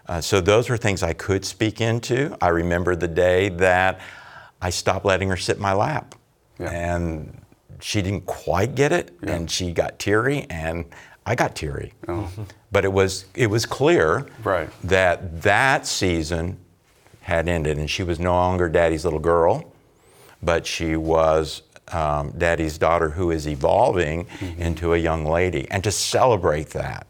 [0.07, 2.37] Uh, so those were things I could speak into.
[2.43, 4.01] I remember the day that
[4.61, 6.15] I stopped letting her sit in my lap,
[6.59, 6.71] Yeah.
[6.71, 7.41] and
[7.81, 10.85] she didn't quite get it, and she got teary, and
[11.25, 11.93] I got teary.
[12.73, 14.69] But it was it was clear Right.
[14.85, 16.59] that that season
[17.31, 19.73] had ended, and she was no longer Daddy's little girl,
[20.43, 24.27] but she was um, Daddy's daughter who is evolving
[24.59, 25.69] into a young lady.
[25.71, 27.07] And to celebrate that,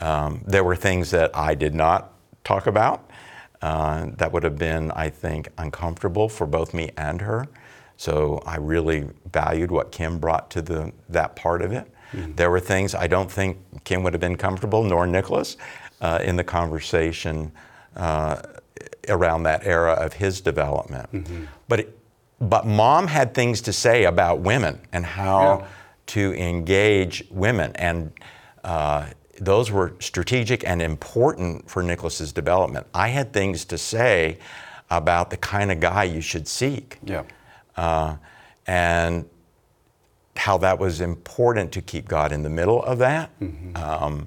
[0.00, 2.12] um, there were things that I did not
[2.42, 2.98] talk about.
[3.62, 7.46] Uh, that would have been, I think, uncomfortable for both me and her.
[7.96, 11.86] So I really valued what Kim brought to the, that part of it.
[12.36, 15.56] There were things I don't think Kim would have been comfortable, nor Nicholas,
[16.00, 17.50] uh, in the conversation
[17.96, 18.36] uh,
[19.08, 21.08] around that era of his development.
[21.68, 21.98] But, it,
[22.40, 25.66] but mom had things to say about women and how Yeah.
[26.06, 27.72] to engage women.
[27.76, 28.12] And
[28.64, 29.06] uh,
[29.40, 32.86] those were strategic and important for Nicholas's development.
[32.94, 34.38] I had things to say
[34.90, 37.22] about the kind of guy you should seek yeah.
[37.76, 38.16] uh,
[38.66, 39.24] and
[40.36, 43.30] how that was important to keep God in the middle of that,
[43.76, 44.26] um,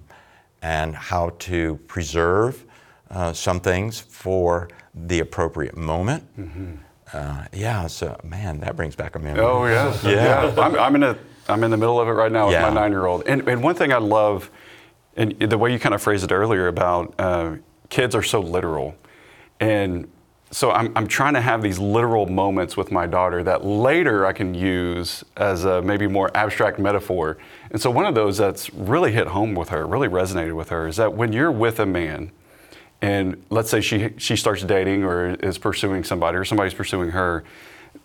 [0.61, 2.63] and how to preserve
[3.11, 6.23] uh, some things for the appropriate moment.
[7.13, 9.43] Uh, yeah, so man, that brings back a memory.
[9.43, 10.53] Oh yeah, Yeah.
[10.57, 11.17] I'm, I'm in a
[11.47, 13.23] I'm in the middle of it right now with my nine year old.
[13.25, 14.51] And, and one thing I love,
[15.15, 17.55] and the way you kind of phrased it earlier about uh,
[17.89, 18.95] kids are so literal,
[19.61, 20.09] and
[20.51, 24.33] so I'm I'm trying to have these literal moments with my daughter that later I
[24.33, 27.37] can use as a maybe more abstract metaphor.
[27.71, 30.87] And so one of those that's really hit home with her, really resonated with her,
[30.87, 32.31] is that when you're with a man
[33.01, 37.43] and let's say she she starts dating or is pursuing somebody or somebody's pursuing her.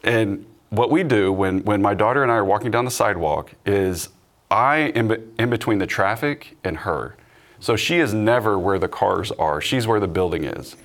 [0.04, 3.52] And what we do when when my daughter and I are walking down the sidewalk
[3.64, 4.10] is
[4.50, 7.16] I am in between the traffic and her.
[7.58, 9.60] So she is never where the cars are.
[9.60, 10.76] She's where the building is.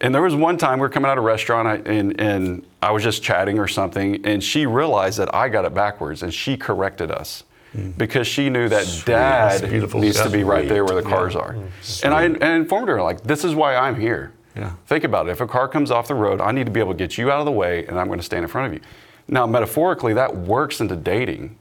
[0.00, 2.90] And there was one time we were coming out of a restaurant and, and I
[2.90, 6.58] was just chatting or something and she realized that I got it backwards and she
[6.58, 7.44] corrected us
[7.76, 7.90] Mm-hmm.
[7.92, 10.00] because she knew that dad That's beautiful.
[10.00, 11.14] needs to be right there where the Yeah.
[11.16, 11.52] cars are.
[11.54, 12.06] Mm-hmm.
[12.06, 14.32] And I and I informed her like, this is why I'm here.
[14.56, 14.70] Yeah.
[14.86, 15.32] Think about it.
[15.32, 17.30] If a car comes off the road, I need to be able to get you
[17.30, 18.80] out of the way, and I'm going to stand in front of you.
[19.28, 21.56] Now, metaphorically, that works into dating.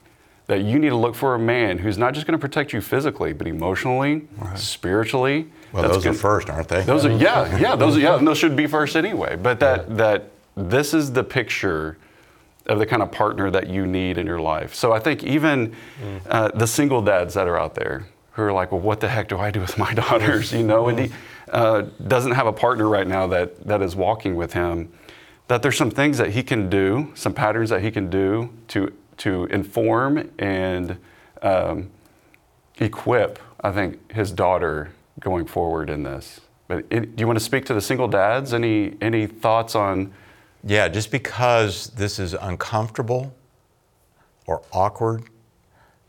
[0.48, 2.80] That you need to look for a man who's not just going to protect you
[2.80, 5.48] physically, but emotionally, spiritually.
[5.74, 6.84] Well, those are gonna- first, aren't they?
[6.84, 7.76] Those are yeah, yeah.
[7.76, 8.18] Those are yeah.
[8.18, 9.36] Those should be first anyway.
[9.36, 11.98] But that that this is the picture
[12.68, 14.74] of the kind of partner that you need in your life.
[14.74, 15.76] So I think even
[16.28, 19.30] uh, the single dads that are out there who are like, well, what the heck
[19.30, 20.52] do I do with my daughters?
[20.52, 21.12] You know, and he
[21.52, 24.92] uh, doesn't have a partner right now that that is walking with him.
[25.48, 28.92] That there's some things that he can do, some patterns that he can do to
[29.18, 30.98] to inform and
[31.42, 31.90] um,
[32.80, 36.42] equip, I think, his daughter going forward in this.
[36.68, 38.54] But it, do you want to speak to the single dads?
[38.54, 40.14] Any any thoughts on?
[40.68, 43.34] Yeah, just because this is uncomfortable
[44.48, 45.24] or awkward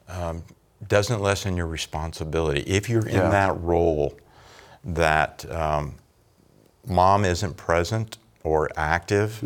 [0.09, 0.43] um,
[0.89, 2.61] doesn't lessen your responsibility.
[2.61, 3.29] If you're in Yeah.
[3.31, 4.19] that role
[4.85, 5.95] that um,
[6.87, 9.43] mom isn't present or active,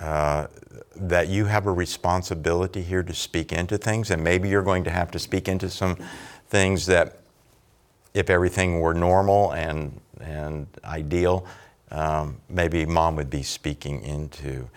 [0.00, 0.46] uh,
[0.94, 4.90] that you have a responsibility here to speak into things, and maybe you're going to
[4.90, 5.96] have to speak into some
[6.48, 7.18] things that
[8.14, 11.44] if everything were normal and, and ideal,
[11.90, 14.68] um, maybe mom would be speaking into.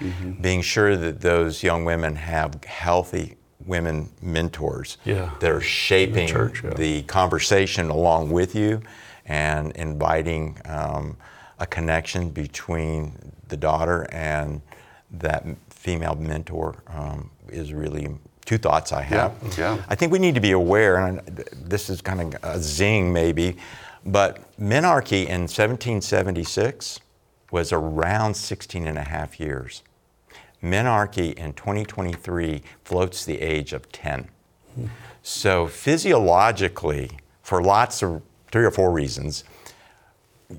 [0.42, 5.32] Being sure that those young women have healthy women mentors Yeah.
[5.40, 6.72] that are shaping church, yeah.
[6.74, 8.82] the conversation along with you
[9.26, 11.16] and inviting um,
[11.60, 13.14] a connection between
[13.50, 14.62] the daughter and
[15.12, 18.10] that female mentor um, is really
[18.46, 19.34] two thoughts I have.
[19.58, 19.84] Yeah, yeah.
[19.88, 21.20] I think we need to be aware, and
[21.54, 23.58] this is kind of a zing maybe,
[24.06, 27.00] but menarche in 1776
[27.52, 29.84] was around 16 and a half years.
[30.64, 34.30] Menarche in 2023 floats the age of 10.
[35.22, 37.12] So physiologically,
[37.44, 39.44] for lots of three or four reasons,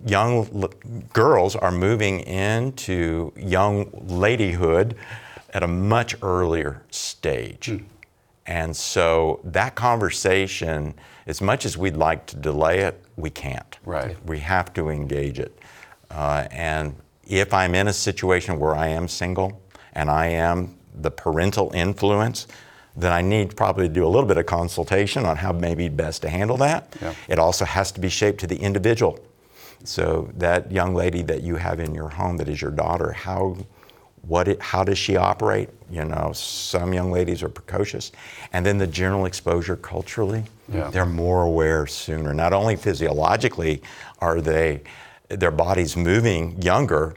[0.06, 0.70] young l-
[1.12, 4.94] girls are moving into young ladyhood
[5.50, 7.66] at a much earlier stage.
[7.66, 7.76] Hmm.
[8.46, 10.94] And so that conversation,
[11.26, 13.78] as much as we'd like to delay it, we can't.
[13.86, 14.16] Right.
[14.26, 15.56] We have to engage it.
[16.10, 19.62] Uh, and if I'm in a situation where I am single
[19.94, 22.48] and I am the parental influence,
[22.96, 26.20] then I need probably to do a little bit of consultation on how maybe best
[26.22, 26.94] to handle that.
[27.00, 27.14] Yeah.
[27.28, 29.18] It also has to be shaped to the individual.
[29.84, 33.56] So that young lady that you have in your home that is your daughter, how
[34.26, 35.68] what it, how does she operate?
[35.90, 38.12] You know, some young ladies are precocious,
[38.52, 40.90] and then the general exposure culturally, Yeah.
[40.90, 42.32] they're more aware sooner.
[42.32, 43.82] Not only physiologically
[44.20, 44.82] are they
[45.28, 47.14] their bodies moving younger,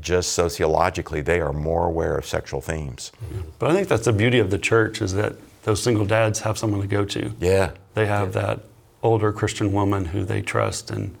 [0.00, 3.12] just sociologically they are more aware of sexual themes.
[3.24, 3.40] Mm-hmm.
[3.58, 5.34] But I think that's the beauty of the church is that
[5.64, 7.32] those single dads have someone to go to.
[7.40, 7.72] Yeah.
[7.94, 8.60] They have that
[9.02, 11.16] older Christian woman who they trust and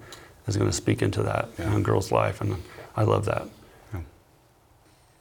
[0.46, 2.56] is going to speak into that young girl's life, and
[2.96, 3.46] I love that.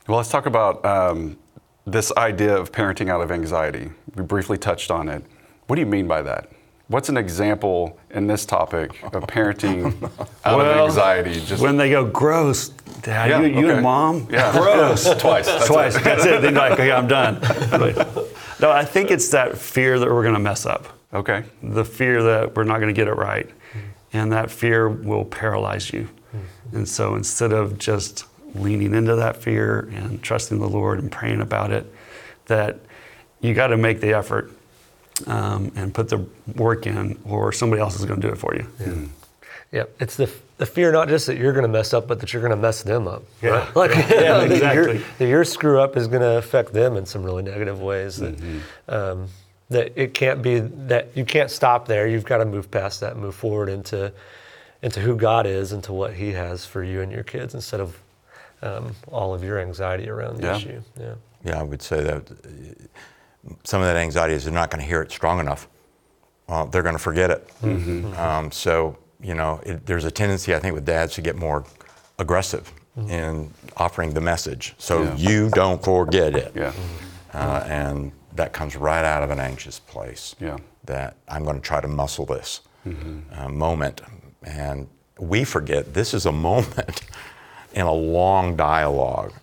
[0.09, 1.37] Well, let's talk about um,
[1.85, 3.91] this idea of parenting out of anxiety.
[4.15, 5.23] We briefly touched on it.
[5.67, 6.49] What do you mean by that?
[6.87, 9.93] What's an example in this topic of parenting
[10.45, 11.39] out of anxiety?
[11.39, 12.69] Just When they go, gross,
[13.03, 14.51] Dad, Yeah, you, you and mom, Yeah.
[14.59, 15.03] gross.
[15.19, 15.45] twice.
[15.45, 15.95] That's Twice.
[15.95, 16.03] it.
[16.03, 16.41] That's it.
[16.41, 17.39] Then you're like, okay, I'm done.
[18.59, 20.87] no, I think it's that fear that we're going to mess up.
[21.13, 21.43] Okay.
[21.61, 23.47] the fear that we're not going to get it right.
[24.11, 26.09] And that fear will paralyze you.
[26.71, 31.41] And so instead of just leaning into that fear and trusting the Lord and praying
[31.41, 31.91] about it,
[32.45, 32.79] that
[33.41, 34.51] you got to make the effort
[35.27, 38.55] um, and put the work in, or somebody else is going to do it for
[38.55, 39.09] you.
[39.71, 42.33] Yeah, it's the, the fear not just that you're going to mess up, but that
[42.33, 43.23] you're going to mess them up.
[43.41, 43.49] Yeah.
[43.49, 43.75] Right?
[43.75, 45.05] Like, Yeah, that your- exactly.
[45.19, 48.17] that your screw up is going to affect them in some really negative ways.
[48.17, 48.91] That, Mm-hmm.
[48.93, 49.27] um,
[49.69, 52.07] that it can't be that you can't stop there.
[52.07, 54.11] You've got to move past that, move forward into
[54.81, 57.95] into who God is, into what He has for you and your kids, instead of
[58.61, 60.55] um, all of your anxiety around the Yeah.
[60.57, 60.81] issue.
[60.99, 61.13] Yeah.
[61.43, 62.23] Yeah, I would say that
[63.63, 65.67] some of that anxiety is they're not going to hear it strong enough.
[66.49, 67.49] Uh, they're going to forget it.
[68.17, 71.63] Um, so, you know, it, there's a tendency, I think, with dads to get more
[72.17, 72.71] aggressive
[73.07, 74.75] in offering the message.
[74.77, 75.15] So Yeah.
[75.15, 76.51] you don't forget it.
[76.55, 76.73] Yeah.
[77.33, 80.35] Uh, and that comes right out of an anxious place.
[80.39, 80.57] Yeah.
[80.85, 84.01] That I'm going to try to muscle this uh, moment.
[84.43, 84.87] And
[85.19, 87.01] we forget this is a moment
[87.79, 89.33] in a long dialogue.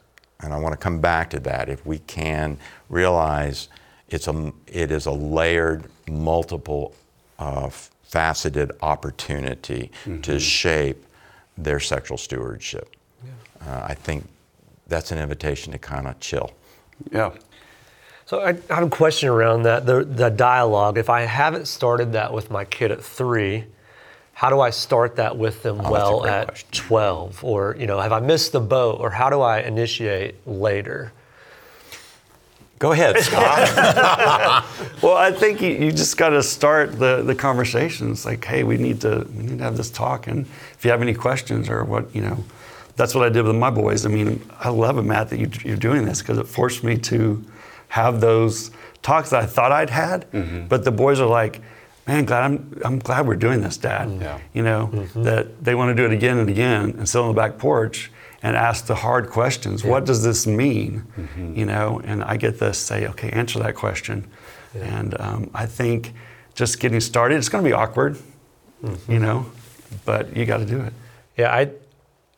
[0.41, 1.71] And I want to come back to that.
[1.71, 2.59] If we can
[2.91, 3.69] realize
[4.11, 6.95] it's a, it is a layered, multiple,
[7.39, 7.71] uh,
[8.05, 9.91] faceted opportunity
[10.23, 11.05] to shape
[11.57, 12.95] their sexual stewardship.
[13.67, 14.29] Uh, I think
[14.87, 16.53] that's an invitation to kind of chill.
[17.11, 17.33] Yeah.
[18.27, 19.87] So I, I have a question around that.
[19.87, 23.65] The, the dialogue, if I haven't started that with my kid at three,
[24.37, 26.69] how do I start that with them Oh, well at question.
[26.73, 27.43] 12?
[27.43, 29.01] Or, you know, have I missed the boat?
[29.01, 31.11] Or how do I initiate later?
[32.79, 34.67] Go ahead, Scott.
[35.03, 38.11] Well, I think you, you just got to start the, the conversation.
[38.11, 40.91] It's Like, hey, we need to we need to have this talk, and if you
[40.91, 42.45] have any questions or what you know,
[42.97, 44.05] that's what I did with my boys.
[44.05, 46.99] I mean, I love it, Matt, that you, you're doing this because it forced me
[46.99, 47.43] to
[47.89, 48.71] have those
[49.03, 50.67] talks that I thought I'd had, mm-hmm.
[50.67, 51.61] but the boys are like,
[52.07, 54.11] man, glad I'm I'm glad we're doing this, Dad.
[54.21, 54.39] Yeah.
[54.53, 55.23] You know mm-hmm.
[55.23, 58.11] that they want to do it again and again, and sit on the back porch
[58.43, 59.85] and ask the hard questions.
[59.85, 61.05] What does this mean?
[61.17, 61.55] Mm-hmm.
[61.57, 64.29] You know, and I get to say, okay, answer that question.
[64.75, 64.99] Yeah.
[64.99, 66.13] And um, I think
[66.55, 68.19] just getting started, it's going to be awkward.
[68.83, 69.11] Mm-hmm.
[69.11, 69.47] you know,
[70.05, 70.93] but you got to do it.
[71.39, 71.71] Yeah, I,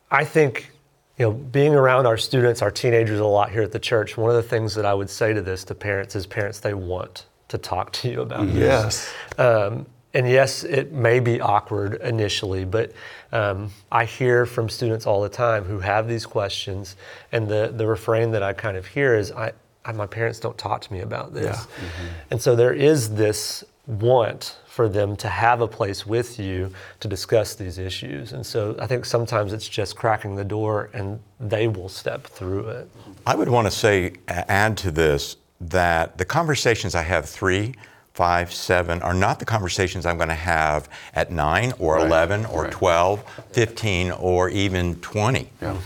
[0.09, 0.71] I think,
[1.17, 4.29] you know, being around our students, our teenagers a lot here at the church, one
[4.29, 7.25] of the things that I would say to this to parents is parents, they want
[7.49, 8.55] to talk to you about this.
[8.55, 9.13] Yes.
[9.37, 12.91] Um, and yes, it may be awkward initially, but
[13.31, 16.95] um, I hear from students all the time who have these questions,
[17.31, 19.51] and the, the refrain that I kind of hear is, I,
[19.85, 21.55] I my parents don't talk to me about this.
[21.55, 21.85] Yeah.
[22.31, 27.07] And so there is this want for them to have a place with you to
[27.07, 28.33] discuss these issues.
[28.33, 32.69] And so I think sometimes it's just cracking the door and they will step through
[32.69, 32.89] it.
[33.25, 37.75] I would want to say, add to this, that the conversations I have three,
[38.13, 42.45] five, seven are not the conversations I'm going to have at nine or Right, 11
[42.47, 42.71] or right.
[42.71, 45.49] 12, 15, or even 20.
[45.61, 45.77] Yeah.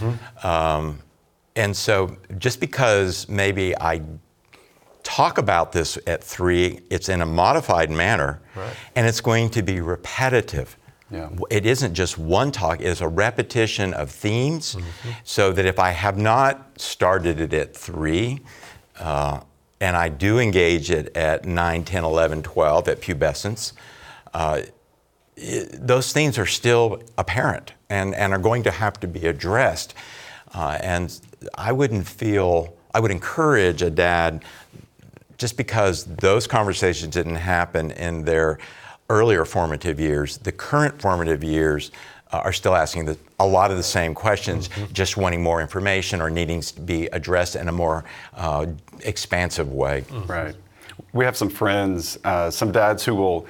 [0.43, 0.99] Um,
[1.55, 4.01] and so just because maybe I
[5.03, 8.73] talk about this at three, it's in a modified manner, Right.
[8.95, 10.77] and it's going to be repetitive.
[11.11, 11.29] Yeah.
[11.51, 14.75] It isn't just one talk, it's a repetition of themes,
[15.23, 18.39] so that if I have not started it at three,
[18.99, 19.41] uh,
[19.83, 23.73] and I do engage it at 9, 10, 11, 12 at pubescence,
[24.33, 24.61] uh,
[25.37, 29.93] i- those things are still apparent and, and are going to have to be addressed.
[30.55, 31.19] Uh, and
[31.55, 34.45] I wouldn't feel, I would encourage a dad,
[35.37, 38.59] just because those conversations didn't happen in their
[39.09, 41.91] earlier formative years, the current formative years
[42.39, 46.29] are still asking the, a lot of the same questions, just wanting more information or
[46.29, 48.03] needing to be addressed in a more
[48.35, 48.65] uh,
[49.01, 50.03] expansive way.
[50.25, 50.55] Right.
[51.13, 53.45] We have some friends, uh, some dads who will,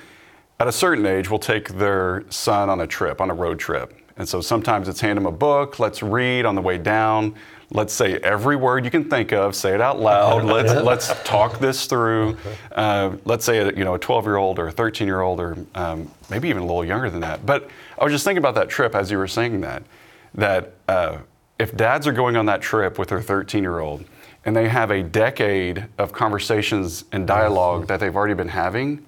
[0.60, 3.94] at a certain age, will take their son on a trip, on a road trip.
[4.18, 7.36] And so sometimes it's hand them a book, let's read on the way down.
[7.72, 10.44] Let's say every word you can think of, say it out loud.
[10.46, 12.38] Let's let's talk this through.
[12.74, 15.56] Uh, let's say you know a 12 year old or a 13 year old or
[15.76, 17.46] um, maybe even a little younger than that.
[17.46, 19.84] But I was just thinking about that trip as you were saying that.
[20.34, 21.20] That uh,
[21.60, 24.06] if dads are going on that trip with their 13 year old
[24.44, 29.06] and they have a decade of conversations and dialogue that they've already been having,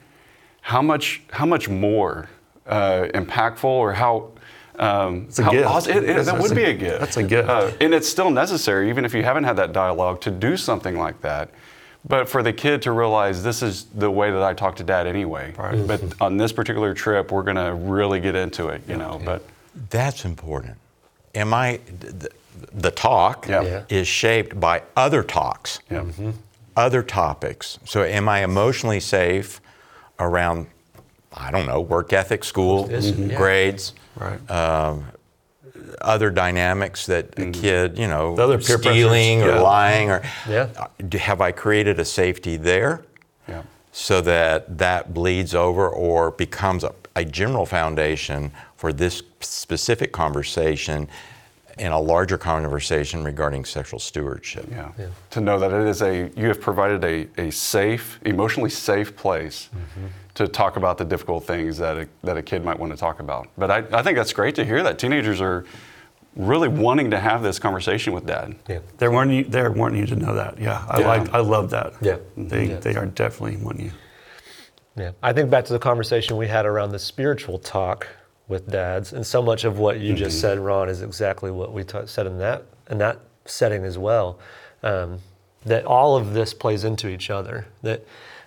[0.61, 2.29] how much how much more
[2.67, 4.29] uh, impactful or how
[4.79, 5.65] um, a how gift.
[5.67, 6.99] awesome- it- it- that would a- be a gift.
[6.99, 7.49] that's a gift.
[7.49, 10.97] Uh, and it's still necessary, even if you haven't had that dialogue, to do something
[10.97, 11.49] like that.
[12.07, 15.07] But for the kid to realize this is the way that I talk to dad
[15.07, 15.53] anyway.
[15.57, 15.87] Right.
[15.87, 19.19] But on this particular trip, we're going to really get into it, you know.
[19.25, 19.41] But
[19.89, 20.75] That's important.
[21.33, 22.29] Am I, the,
[22.73, 23.63] the talk Yeah.
[23.63, 23.81] Yeah.
[23.89, 26.03] is shaped by other talks, yeah,
[26.77, 27.79] other topics.
[27.85, 29.59] So am I emotionally safe
[30.19, 30.67] around,
[31.33, 33.35] I don't know, work ethic, school, Yes, yeah.
[33.35, 34.51] grades, Right.
[34.51, 35.05] Um,
[36.01, 37.53] other dynamics that a mm.
[37.53, 39.63] kid, you know, The other peer stealing pressures, or yeah.
[39.63, 40.67] lying, or Yeah.
[40.77, 43.01] uh, have I created a safety there?
[43.47, 43.61] yeah.
[43.91, 51.07] so that that bleeds over or becomes a, a general foundation for this specific conversation
[51.77, 54.65] in a larger conversation regarding sexual stewardship.
[54.69, 54.91] Yeah.
[55.31, 59.69] To know that it is a, you have provided a, a safe, emotionally safe place
[59.75, 60.07] mm-hmm.
[60.35, 63.19] To talk about the difficult things that a, that a kid might want to talk
[63.19, 63.47] about.
[63.57, 65.65] But I, I think that's great to hear that teenagers are
[66.35, 68.55] really wanting to have this conversation with dad.
[68.67, 68.79] Yeah.
[68.97, 70.59] They're wanting you, they're wanting you to know that.
[70.59, 71.07] Yeah, I Yeah.
[71.07, 71.93] like, I love that.
[72.01, 72.17] Yeah.
[72.35, 72.79] They, Yeah.
[72.79, 73.91] they are definitely wanting you.
[74.97, 78.07] Yeah, I think back to the conversation we had around the spiritual talk
[78.47, 81.83] with dads, and so much of what you just said, Ron, is exactly what we
[81.83, 84.39] ta- said in that in that setting as well.
[84.83, 85.19] Um,
[85.65, 87.65] that all of this plays into each other.
[87.81, 88.05] That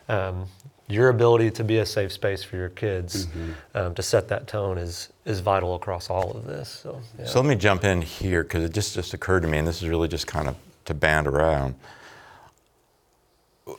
[0.09, 0.47] um,
[0.89, 3.29] your ability to be a safe space for your kids,
[3.75, 6.69] um, to set that tone, is is vital across all of this.
[6.69, 7.27] So, yeah.
[7.27, 9.83] So let me jump in here because it just, just occurred to me, and this
[9.83, 11.75] is really just kind of to band around.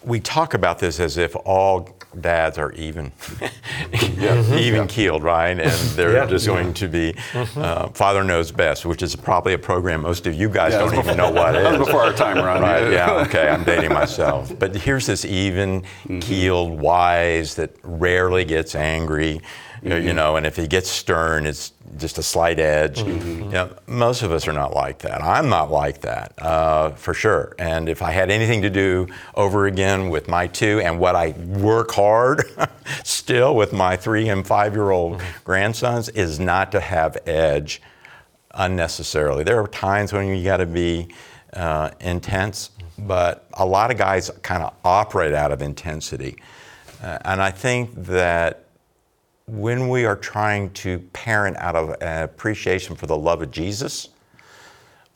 [0.03, 3.11] We talk about this as if all dads are even,
[4.53, 5.49] even keeled, right?
[5.59, 6.25] And they're Yeah.
[6.25, 7.13] just going to be
[7.55, 10.95] uh, father knows best, which is probably a program most of you guys Yeah, don't
[10.95, 11.77] even know what it is.
[11.77, 12.61] before our time, Ron.
[12.61, 14.51] Right, yeah, okay, I'm dating myself.
[14.57, 15.83] But here's this even
[16.21, 19.41] keeled, wise that rarely gets angry,
[19.81, 23.01] you know, you know, and if he gets stern, it's just a slight edge.
[23.01, 25.23] You know, most of us are not like that.
[25.23, 27.55] I'm not like that, uh, for sure.
[27.57, 31.29] And if I had anything to do over again with my two and what I
[31.31, 32.43] work hard
[33.03, 37.81] still with my three and five year old grandsons is not to have edge
[38.53, 39.43] unnecessarily.
[39.43, 41.07] There are times when you got to be
[41.53, 46.37] uh, intense, but a lot of guys kind of operate out of intensity.
[47.01, 48.65] Uh, and I think that
[49.49, 54.09] when we are trying to parent out of appreciation for the love of Jesus,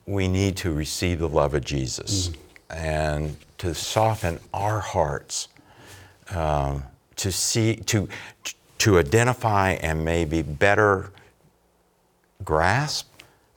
[0.05, 2.31] we need to receive the love of Jesus.
[2.69, 5.47] And to soften our hearts
[6.31, 6.83] um,
[7.17, 8.09] to see to
[8.79, 11.11] to identify and maybe better
[12.43, 13.09] grasp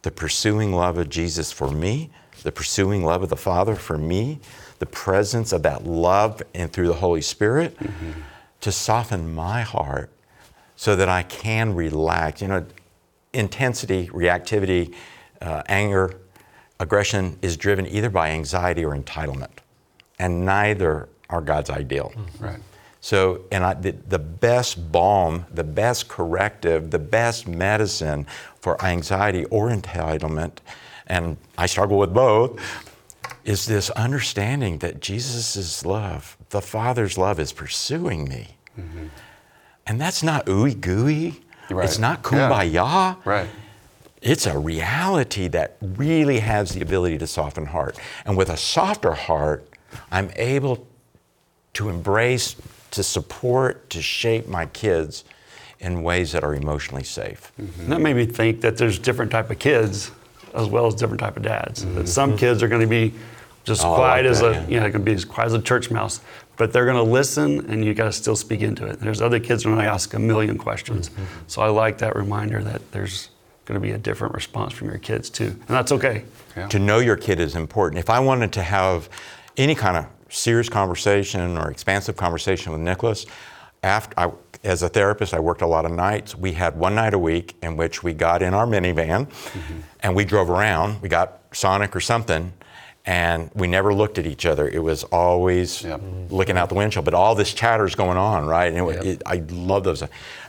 [0.03, 2.11] the pursuing love of Jesus for me,
[2.43, 4.39] the pursuing love of the Father for me,
[4.79, 7.77] the presence of that love and through the Holy Spirit
[8.61, 10.11] to soften my heart
[10.77, 12.41] so that I can relax.
[12.41, 12.67] You know,
[13.33, 14.95] intensity, reactivity,
[15.41, 16.15] uh, anger,
[16.79, 19.59] aggression is driven either by anxiety or entitlement,
[20.19, 22.13] and neither are God's ideal.
[22.39, 22.61] Right.
[23.01, 28.27] So, and I, the, the best balm, the best corrective, the best medicine
[28.59, 30.59] for anxiety or entitlement,
[31.07, 32.61] and I struggle with both,
[33.45, 38.57] is this understanding that Jesus' love, the Father's love, is pursuing me.
[39.87, 41.41] And that's not ooey gooey.
[41.71, 41.85] Right.
[41.85, 42.49] It's not Yeah.
[42.49, 43.17] kumbaya.
[43.25, 43.49] Right.
[44.23, 47.97] It's a reality that really has the ability to soften heart.
[48.25, 49.69] And with a softer heart,
[50.11, 50.87] I'm able
[51.75, 52.57] to embrace,
[52.93, 55.25] to support, to shape my kids
[55.79, 57.53] in ways that are emotionally safe.
[57.59, 60.11] And that made me think that there's different type of kids
[60.55, 61.85] as well as different type of dads.
[61.95, 62.39] That some mm-hmm.
[62.39, 63.13] kids are going to be
[63.65, 64.69] just Oh, quiet like as that, a, yeah.
[64.69, 66.21] you know, they can be as quiet as a church mouse,
[66.57, 69.01] but they're going to listen and you got to still speak into it.
[69.01, 71.11] There's other kids who are going to ask a million questions.
[71.11, 71.25] Mm-hmm.
[71.47, 73.31] So I like that reminder that there's
[73.67, 75.49] going to be a different response from your kids too.
[75.49, 76.25] And that's okay.
[76.57, 76.69] Yeah.
[76.69, 77.99] To know your kid is important.
[77.99, 79.09] If I wanted to have
[79.57, 83.27] any kind of serious conversation or expansive conversation with Nicholas,
[83.83, 84.31] after I,
[84.65, 86.35] as a therapist, I worked a lot of nights.
[86.35, 89.81] We had one night a week in which we got in our minivan mm-hmm.
[90.01, 91.03] and we drove around.
[91.03, 92.53] We got Sonic or something,
[93.07, 94.69] and we never looked at each other.
[94.69, 96.01] It was always Yep.
[96.31, 97.05] looking out the windshield.
[97.05, 98.73] But all this chatter's going on, right?
[98.73, 99.05] And it, Yep.
[99.05, 100.03] it, I love those.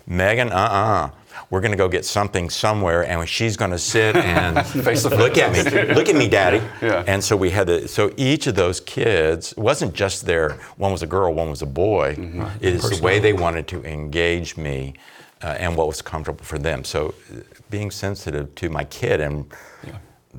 [0.07, 1.09] Megan, uh-uh.
[1.49, 5.53] We're going to go get something somewhere, and she's going to sit and look at
[5.53, 6.61] me, look at me, Daddy.
[6.81, 7.03] Yeah.
[7.07, 7.87] And so we had to.
[7.87, 10.53] So each of those kids it wasn't just their.
[10.77, 12.15] One was a girl, one was a boy.
[12.15, 12.41] Mm-hmm.
[12.59, 14.95] It is the way they wanted to engage me,
[15.43, 16.83] uh, and what was comfortable for them.
[16.83, 19.45] So uh, being sensitive to my kid and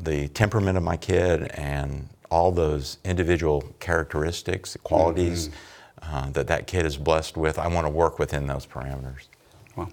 [0.03, 6.15] the temperament of my kid and all those individual characteristics, qualities Mm-hmm.
[6.15, 9.29] uh, that that kid is blessed with, I want to work within those parameters.
[9.77, 9.91] Well,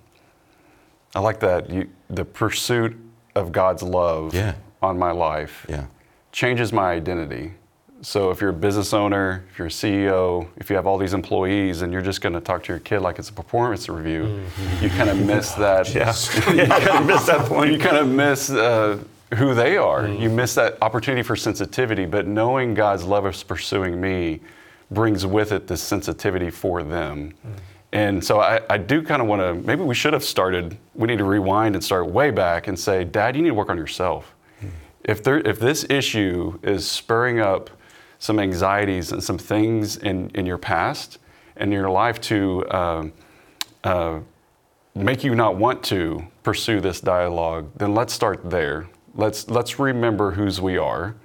[1.16, 1.70] I like that.
[1.70, 2.96] You, the pursuit
[3.36, 4.56] of God's love Yeah.
[4.82, 5.86] on my life Yeah.
[6.32, 7.54] changes my identity.
[8.02, 11.14] So if you're a business owner, if you're a CEO, if you have all these
[11.14, 14.42] employees, and you're just going to talk to your kid like it's a performance review,
[14.82, 15.92] you kind of miss that.
[15.96, 16.14] Yeah.
[16.68, 17.72] kind of miss that point.
[17.74, 19.00] You kind of miss uh,
[19.34, 20.08] who they are.
[20.08, 22.06] You miss that opportunity for sensitivity.
[22.06, 24.40] But knowing God's love is pursuing me
[24.92, 27.34] brings with it this sensitivity for them.
[27.92, 31.08] And so I, I do kind of want to, maybe we should have started, we
[31.08, 33.78] need to rewind and start way back and say, Dad, you need to work on
[33.78, 34.36] yourself.
[35.04, 37.70] If, there, if this issue is spurring up
[38.20, 41.20] some anxieties and some things in, in your past
[41.56, 43.14] and in your life to um,
[43.84, 44.20] uh,
[44.94, 48.88] make you not want to pursue this dialogue, then let's start there.
[49.16, 51.16] Let's, let's remember whose we are,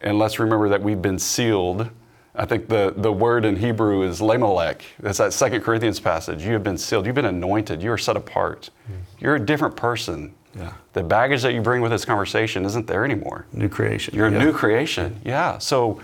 [0.00, 1.90] and let's remember that we've been sealed.
[2.36, 4.80] I think the, the word in Hebrew is lemelech.
[5.00, 6.44] That's that Second Corinthians passage.
[6.44, 7.06] You have been sealed.
[7.06, 7.82] You've been anointed.
[7.82, 8.70] You are set apart.
[8.86, 8.92] Hmm.
[9.20, 10.34] You're a different person.
[10.56, 10.72] Yeah.
[10.92, 13.46] The baggage that you bring with this conversation isn't there anymore.
[13.52, 14.14] New creation.
[14.14, 14.38] You're a Yeah.
[14.44, 15.20] new creation.
[15.24, 15.58] Yeah.
[15.58, 16.00] So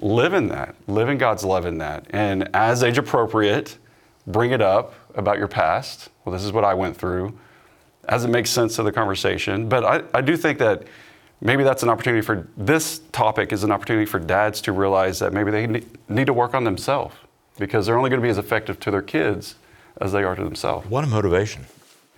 [0.00, 0.74] live in that.
[0.88, 2.06] Live in God's love in that.
[2.10, 3.78] And as age appropriate,
[4.26, 6.10] bring it up about your past.
[6.24, 7.36] Well, this is what I went through,
[8.08, 9.68] as it makes sense to the conversation.
[9.68, 10.84] But I, I do think that
[11.40, 15.32] maybe that's an opportunity for this topic is an opportunity for dads to realize that
[15.32, 17.14] maybe they ne- need to work on themselves
[17.58, 19.56] because they're only going to be as effective to their kids
[20.00, 20.88] as they are to themselves.
[20.88, 21.66] What a motivation.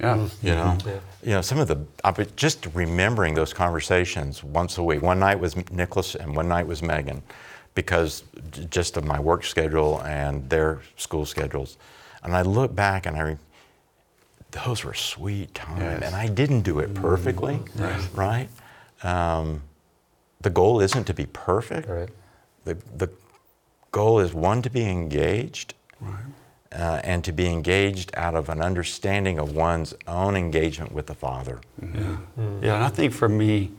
[0.01, 0.17] Yeah.
[0.17, 0.47] Mm-hmm.
[0.47, 0.79] You know,
[1.23, 5.03] you know some of the I be- just remembering those conversations once a week.
[5.03, 7.23] One night was Nicholas, and one night was Megan,
[7.75, 8.25] because
[8.71, 11.77] just of my work schedule and their school schedules.
[12.25, 13.37] And I look back and I, re-
[14.65, 16.03] those were sweet times, Yes.
[16.03, 17.61] and I didn't do it perfectly,
[18.15, 18.49] right?
[19.03, 19.63] Um,
[20.41, 21.89] the goal isn't to be perfect.
[21.89, 22.09] Right.
[22.65, 23.09] The the
[23.91, 25.75] goal is one to be engaged
[26.73, 31.15] uh, and to be engaged out of an understanding of one's own engagement with the
[31.15, 31.61] Father.
[31.81, 32.17] Yeah.
[32.63, 33.71] Yeah, and I think for me,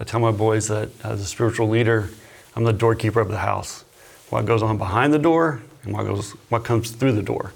[0.00, 2.10] I tell my boys that as a spiritual leader,
[2.56, 3.84] I'm the doorkeeper of the house.
[4.30, 7.52] What goes on behind the door and what goes what comes through the door.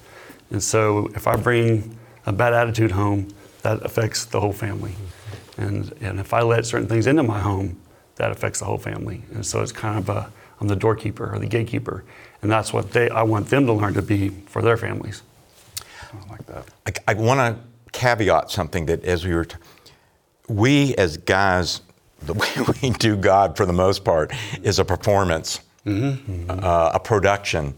[0.50, 1.95] And so if I bring
[2.26, 3.28] a bad attitude home,
[3.62, 4.92] that affects the whole family.
[5.56, 7.80] And and if I let certain things into my home,
[8.16, 9.22] that affects the whole family.
[9.32, 12.04] And so it's kind of a I'm the doorkeeper or the gatekeeper.
[12.42, 15.22] And that's what they I want them to learn to be for their families.
[16.12, 16.64] I like that.
[16.86, 17.62] I, I want to
[17.92, 19.56] caveat something that as we were, t-
[20.48, 21.82] we as guys,
[22.22, 22.48] the way
[22.82, 27.74] we do God for the most part is a performance uh, a production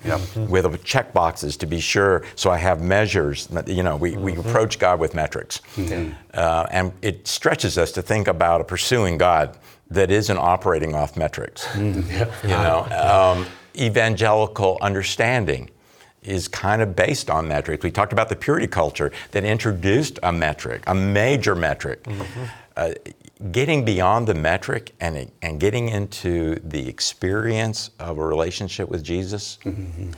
[0.49, 2.25] with a check boxes to be sure.
[2.37, 3.49] So I have measures.
[3.67, 5.61] You know, we, we approach God with metrics,
[6.35, 9.57] uh, and it stretches us to think about a pursuing God
[9.91, 11.67] that isn't operating off metrics.
[11.77, 12.87] You know,
[13.37, 13.47] um,
[13.77, 15.71] evangelical understanding
[16.23, 17.83] is kind of based on metrics.
[17.85, 22.05] We talked about the purity culture that introduced a metric, a major metric.
[22.77, 22.93] Uh,
[23.53, 29.59] getting beyond the metric and, and getting into the experience of a relationship with Jesus,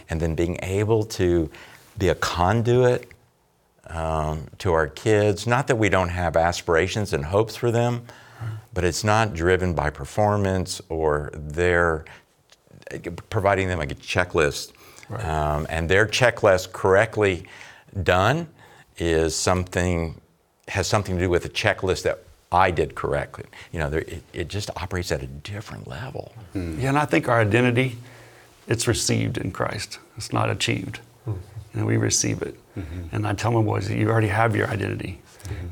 [0.08, 1.50] and then being able to
[1.98, 3.08] be a conduit
[3.88, 5.46] um, to our kids.
[5.46, 8.06] Not that we don't have aspirations and hopes for them,
[8.72, 12.04] but it's not driven by performance or their
[13.28, 14.72] providing them like a checklist.
[15.10, 17.44] Um, and their checklist correctly
[18.02, 18.48] done
[18.96, 20.20] is something
[20.68, 22.22] has something to do with a checklist that
[22.53, 23.44] I did correctly.
[23.72, 26.32] You know, there, it, it just operates at a different level.
[26.55, 27.96] Yeah, and I think our identity,
[28.66, 29.98] it's received in Christ.
[30.16, 31.01] It's not achieved.
[31.72, 32.57] And we receive it.
[33.12, 35.20] And I tell my boys that you already have your identity.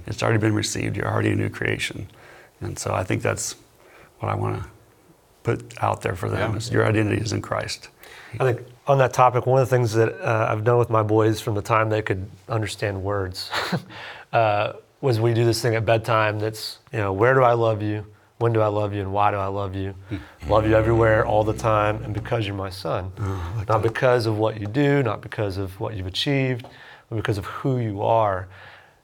[0.07, 0.97] It's already been received.
[0.97, 2.07] You're already a new creation.
[2.61, 3.57] And so I think that's
[4.21, 4.69] what I want to
[5.43, 6.57] put out there for them Yeah.
[6.59, 7.89] is your identity is in Christ.
[8.39, 11.03] I think on that topic, one of the things that uh, I've done with my
[11.03, 13.51] boys from the time they could understand words
[14.33, 17.83] uh, was we do this thing at bedtime that's, you know, where do I love
[17.83, 18.05] you?
[18.39, 19.01] When do I love you?
[19.01, 19.95] And why do I love you?
[20.49, 23.13] love you everywhere, all the time, and because you're my son.
[23.69, 26.67] not because of what you do, not because of what you've achieved,
[27.09, 28.49] but because of who you are.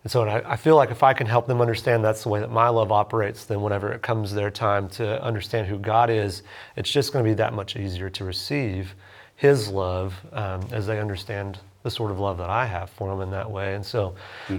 [0.04, 2.28] And so and I, I feel like if I can help them understand that's the
[2.28, 6.10] way that my love operates, then whenever it comes their time to understand who God
[6.10, 6.42] is,
[6.76, 8.94] it's just going to be that much easier to receive
[9.36, 13.20] His love um, as they understand the sort of love that I have for them
[13.20, 13.74] in that way.
[13.74, 14.14] And so,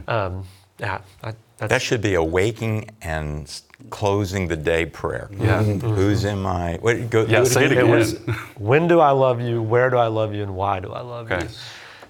[0.07, 0.43] um,
[0.79, 3.49] yeah, I, that's, That should be a waking and
[3.89, 5.29] closing the day prayer.
[5.31, 5.61] Yeah.
[5.61, 5.71] Mm-hmm.
[5.71, 5.95] Mm-hmm.
[5.95, 6.75] Who's in my?
[6.81, 7.85] What, go, Yeah, do say it again.
[7.85, 7.93] again.
[7.93, 8.13] it was
[8.57, 11.31] when do I love you, where do I love you, and why do I love
[11.31, 11.43] Okay.
[11.45, 11.49] you?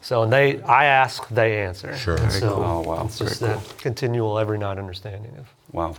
[0.01, 1.95] So, and they, I ask, they answer.
[1.97, 2.16] Sure.
[2.18, 2.63] And Very so cool.
[2.63, 3.05] Oh, wow.
[3.05, 5.51] It's just that continual every night understanding of.
[5.72, 5.95] Wow.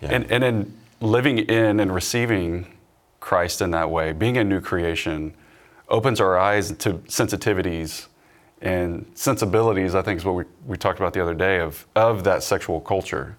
[0.00, 0.08] Yeah.
[0.10, 2.66] And, and in living in and receiving
[3.20, 5.34] Christ in that way, being a new creation,
[5.88, 8.06] opens our eyes to sensitivities
[8.62, 12.24] and sensibilities, I think is what we, we talked about the other day, of, of
[12.24, 13.36] that sexual culture.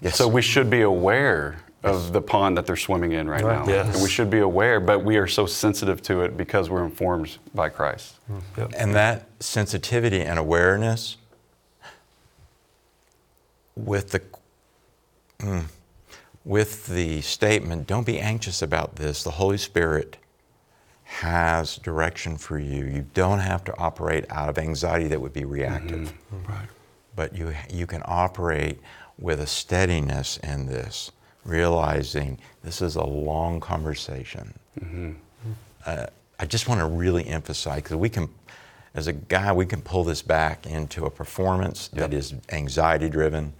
[0.00, 0.16] Yes.
[0.16, 3.66] So we should be aware of the pond that they're swimming in right, Right.
[3.66, 3.72] now.
[3.72, 3.94] Yes.
[3.94, 7.38] And we should be aware, but we are so sensitive to it because we're informed
[7.54, 8.16] by Christ.
[8.56, 8.72] Yep.
[8.76, 11.16] And that sensitivity and awareness
[13.76, 14.22] with the
[15.40, 15.64] mm,
[16.44, 19.22] with the statement, don't be anxious about this.
[19.22, 20.16] The Holy Spirit
[21.08, 22.84] has direction for you.
[22.84, 26.12] You don't have to operate out of anxiety that would be reactive.
[26.46, 26.68] Right.
[27.16, 28.78] But you you can operate
[29.18, 31.10] with a steadiness in this,
[31.44, 34.52] realizing this is a long conversation.
[35.86, 36.06] Uh,
[36.38, 38.28] I just want to really emphasize because we can,
[38.94, 43.54] as a guy, we can pull this back into a performance that is anxiety driven,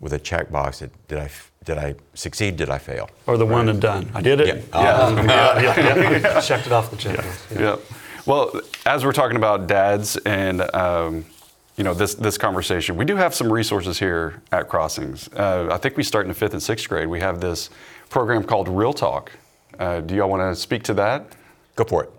[0.00, 0.78] with a checkbox.
[0.78, 1.30] That did I
[1.68, 2.56] did I succeed?
[2.56, 3.10] Did I fail?
[3.26, 4.10] Or the one and done.
[4.14, 4.64] I did it.
[4.74, 6.40] Yeah.
[6.40, 7.60] Checked it off the checklist.
[7.60, 7.76] Yeah.
[8.26, 11.24] Well, as we're talking about dads and um,
[11.76, 15.28] you know this this conversation, we do have some resources here at Crossings.
[15.34, 17.06] Uh, I think we start in the fifth and sixth grade.
[17.06, 17.68] We have this
[18.08, 19.30] program called Real Talk.
[19.78, 21.36] Uh, do y'all want to speak to that?
[21.76, 22.10] Go for it.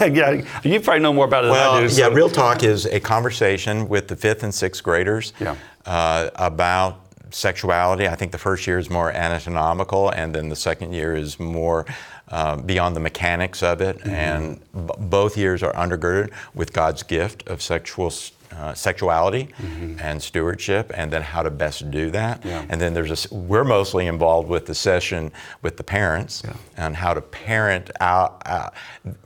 [0.14, 0.30] yeah,
[0.62, 1.94] you probably know more about it than I Well, do.
[1.94, 5.56] yeah, Real Talk is a conversation with the fifth and sixth graders Yeah.
[5.86, 7.00] uh, about
[7.30, 8.08] sexuality.
[8.08, 11.86] I think the first year is more anatomical, and then the second year is more
[12.28, 13.98] uh, beyond the mechanics of it.
[13.98, 14.10] Mm-hmm.
[14.10, 18.12] And b- both years are undergirded with God's gift of sexual.
[18.50, 19.50] Uh, sexuality
[20.00, 22.40] and stewardship, and then how to best do that.
[22.40, 22.48] Mm-hmm.
[22.48, 22.64] Yeah.
[22.70, 26.42] And then there's a, we're mostly involved with the session with the parents
[26.78, 28.70] and how to parent out uh,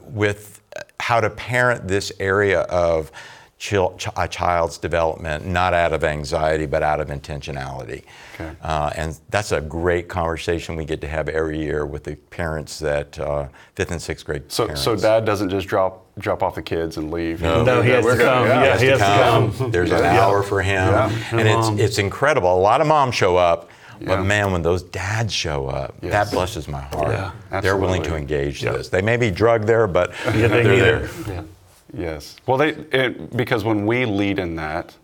[0.01, 0.61] with
[0.99, 3.13] how to parent this area of
[4.17, 8.03] a child's development, not out of anxiety, but out of intentionality.
[8.35, 8.51] Okay.
[8.63, 12.79] Uh, and that's a great conversation we get to have every year with the parents
[12.81, 13.47] that uh,
[13.77, 14.83] fifth and sixth grade So, parents.
[14.83, 17.41] so dad doesn't just drop drop off the kids and leave.
[17.41, 17.63] No.
[17.65, 18.47] No, he has to gonna- come.
[18.47, 18.65] yeah.
[18.65, 19.71] Yeah, he has to come.
[19.71, 21.11] There's an hour for him, Yeah.
[21.31, 22.53] and And it's it's incredible.
[22.55, 24.09] A lot of moms show up, Yeah.
[24.09, 26.13] but man, when those dads show up, Yes.
[26.13, 27.13] that blesses my heart.
[27.53, 28.73] Yeah, They're willing to engage Yeah.
[28.73, 28.89] this.
[28.91, 31.45] They may be drugged there, but Yeah, they they're need there.
[31.95, 32.37] Yes.
[32.47, 34.97] Well, they it, because when we lead in that,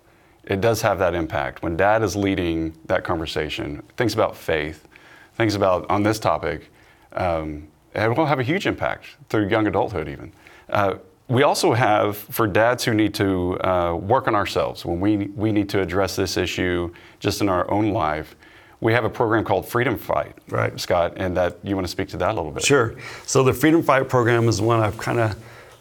[0.45, 1.63] it does have that impact.
[1.63, 4.89] When Dad is leading that conversation, thinks about faith,
[5.35, 6.71] thinks about on this topic,
[7.13, 10.33] um, it will have a huge impact through young adulthood even.
[10.71, 10.95] Uh,
[11.29, 15.53] we also have for dads who need to uh, work on ourselves when we we
[15.53, 18.35] need to address this issue just in our own life.
[18.81, 20.79] we have a program called Freedom Fight, Right.
[20.81, 22.65] Scott, and that you want to speak to that a little bit.
[22.65, 22.95] Sure.
[23.27, 25.37] So the Freedom Fight program is one I've kind of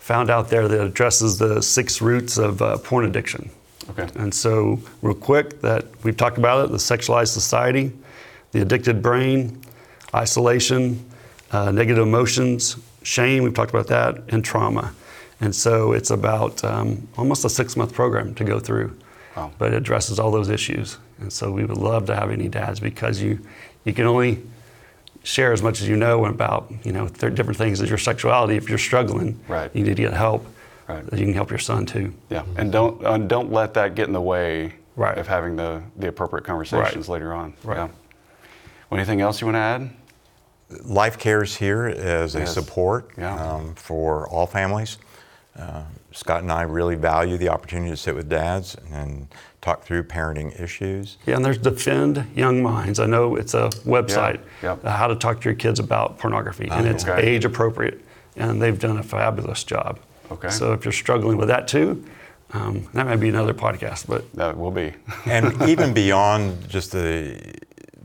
[0.08, 3.50] found out there that addresses the six roots of uh, porn addiction.
[3.90, 4.08] Okay.
[4.16, 7.92] And so, real quick, that we've talked about it: the sexualized society,
[8.54, 9.62] the addicted brain,
[10.16, 11.04] isolation,
[11.52, 13.44] uh, negative emotions, shame.
[13.44, 14.94] We've talked about that, and trauma.
[15.42, 18.98] And so, it's about um, almost a six-month program to go through,
[19.36, 19.52] Wow.
[19.60, 20.98] but it addresses all those issues.
[21.20, 23.40] And so, we would love to have any dads because you
[23.84, 24.40] you can only
[25.28, 28.56] share as much as you know about you know th- different things as your sexuality.
[28.56, 29.70] If you're struggling, Right.
[29.74, 30.46] you need to get help.
[30.88, 31.04] Right.
[31.12, 32.14] You can help your son too.
[32.30, 35.18] Yeah, and don't and don't let that get in the way Right.
[35.18, 37.14] of having the the appropriate conversations Right.
[37.14, 37.54] later on.
[37.64, 37.78] Right.
[37.78, 37.88] Yeah.
[38.90, 39.90] Well, anything else you want to add?
[40.86, 43.36] Life Cares here is a support Yeah.
[43.36, 44.98] um, for all families.
[45.60, 45.82] Uh,
[46.18, 49.28] Scott and I really value the opportunity to sit with dads and
[49.62, 51.18] talk through parenting issues.
[51.28, 53.00] Yeah, and there's Defend Young Minds.
[53.00, 54.90] I know it's a website Yeah, yeah.
[54.90, 57.22] uh, how to talk to your kids about pornography, and it's okay.
[57.22, 58.04] age appropriate,
[58.36, 60.00] and they've done a fabulous job.
[60.32, 60.50] Okay.
[60.50, 62.04] So if you're struggling with that too,
[62.54, 64.08] um, that might be another podcast.
[64.08, 64.94] But That will be.
[65.28, 67.40] and even beyond just the,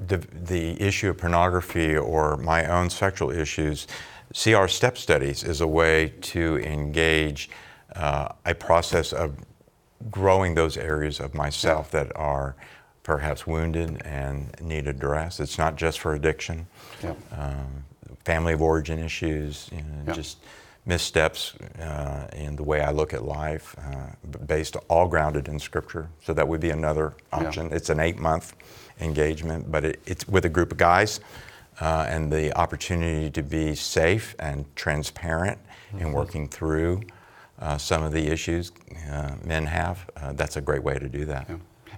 [0.07, 3.87] the the issue of pornography or my own sexual issues,
[4.35, 7.49] CR Step Studies is a way to engage
[7.97, 9.37] uh, a process of
[10.11, 12.57] growing those areas of myself that are
[13.03, 15.41] perhaps wounded and need address.
[15.41, 16.67] It's not just for addiction,
[17.03, 17.17] Yep.
[17.39, 17.85] um,
[18.25, 20.15] family of origin issues, you know, Yep.
[20.17, 20.39] just
[20.87, 26.09] missteps uh, in the way I look at life, uh, based all grounded in Scripture.
[26.25, 27.47] So that would be another Yeah.
[27.47, 27.73] option.
[27.73, 28.55] It's an eight month
[29.01, 31.21] engagement, but it, it's with a group of guys.
[31.81, 35.59] Uh, and the opportunity to be safe and transparent
[35.93, 36.07] Mm-hmm.
[36.07, 37.03] in working through
[37.63, 38.73] uh, some of the issues
[39.11, 41.49] uh, men have, uh, that's a great way to do that.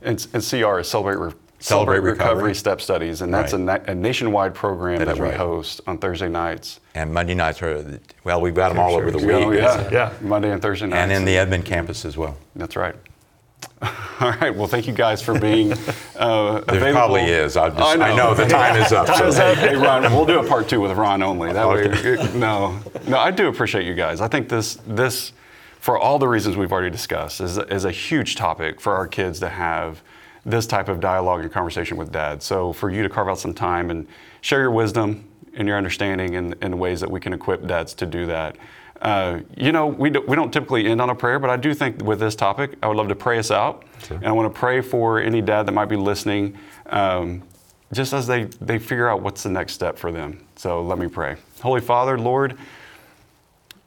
[0.03, 2.35] And, and CR is Celebrate, Re- Celebrate Recovery.
[2.35, 2.55] Recovery.
[2.55, 5.35] Step Studies, and that's a, na- a nationwide program That that, we right.
[5.35, 6.81] host on Thursday nights.
[6.95, 9.31] And Monday nights are, well, we've got them all over the week.
[9.31, 9.89] Oh, yeah.
[9.91, 10.13] Yeah.
[10.21, 10.99] Monday and Thursday nights.
[10.99, 12.37] And in the Edmond campus as well.
[12.55, 12.95] That's right.
[14.21, 14.55] All right.
[14.55, 15.77] Well, thank you guys for being uh,
[16.67, 16.93] There available.
[16.93, 17.57] probably is.
[17.57, 18.17] I, just, I I, know.
[18.17, 18.35] know.
[18.35, 19.07] the time is up.
[19.33, 21.51] so- hey, hey, Ron, we'll do a part two with Ron only.
[21.53, 21.89] That way,
[22.39, 24.21] no, no, I do appreciate you guys.
[24.21, 25.33] I think this, this,
[25.85, 29.39] for all the reasons we've already discussed, is, is a huge topic for our kids
[29.39, 30.03] to have
[30.47, 32.43] this type of dialogue and conversation with dad.
[32.43, 34.07] So for you to carve out some time and
[34.41, 38.07] share your wisdom and your understanding in, in ways that we can equip dads to
[38.07, 38.57] do that.
[39.03, 41.75] Uh, you know, we, do, we don't typically end on a prayer, but I do
[41.75, 43.85] think with this topic, I would love to pray us out.
[44.17, 46.57] And I want to pray for any dad that might be listening,
[46.87, 47.43] um,
[47.93, 50.47] just as they, they figure out what's the next step for them.
[50.57, 51.37] So let me pray.
[51.61, 52.57] Holy Father, Lord,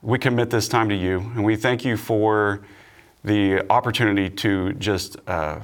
[0.02, 2.62] we commit this time to you, and we thank you for
[3.24, 5.60] the opportunity to just uh,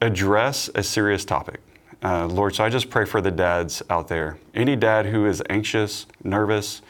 [0.00, 1.60] address a serious topic.
[2.02, 4.38] Uh, Lord, so I just pray for the dads out there.
[4.54, 6.80] Any dad who is anxious, nervous,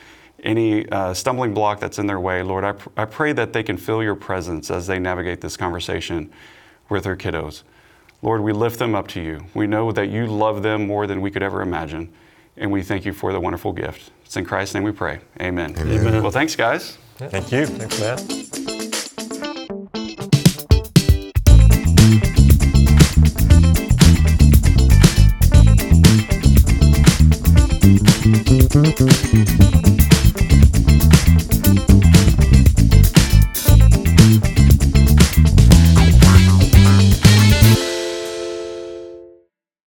[0.45, 3.63] any uh, stumbling block that's in their way, Lord, I, pr- I pray that they
[3.63, 6.31] can feel your presence as they navigate this conversation
[6.89, 7.63] with their kiddos.
[8.23, 9.45] Lord, we lift them up to you.
[9.55, 12.13] We know that you love them more than we could ever imagine,
[12.57, 14.13] and we thank you for the wonderful gift.
[14.29, 15.21] It's in Christ's name we pray.
[15.41, 15.75] Amen.
[15.79, 16.23] Amen.
[16.23, 16.99] Well, thanks, guys.
[17.17, 17.65] Thank you.
[17.65, 18.23] Thanks, Matt.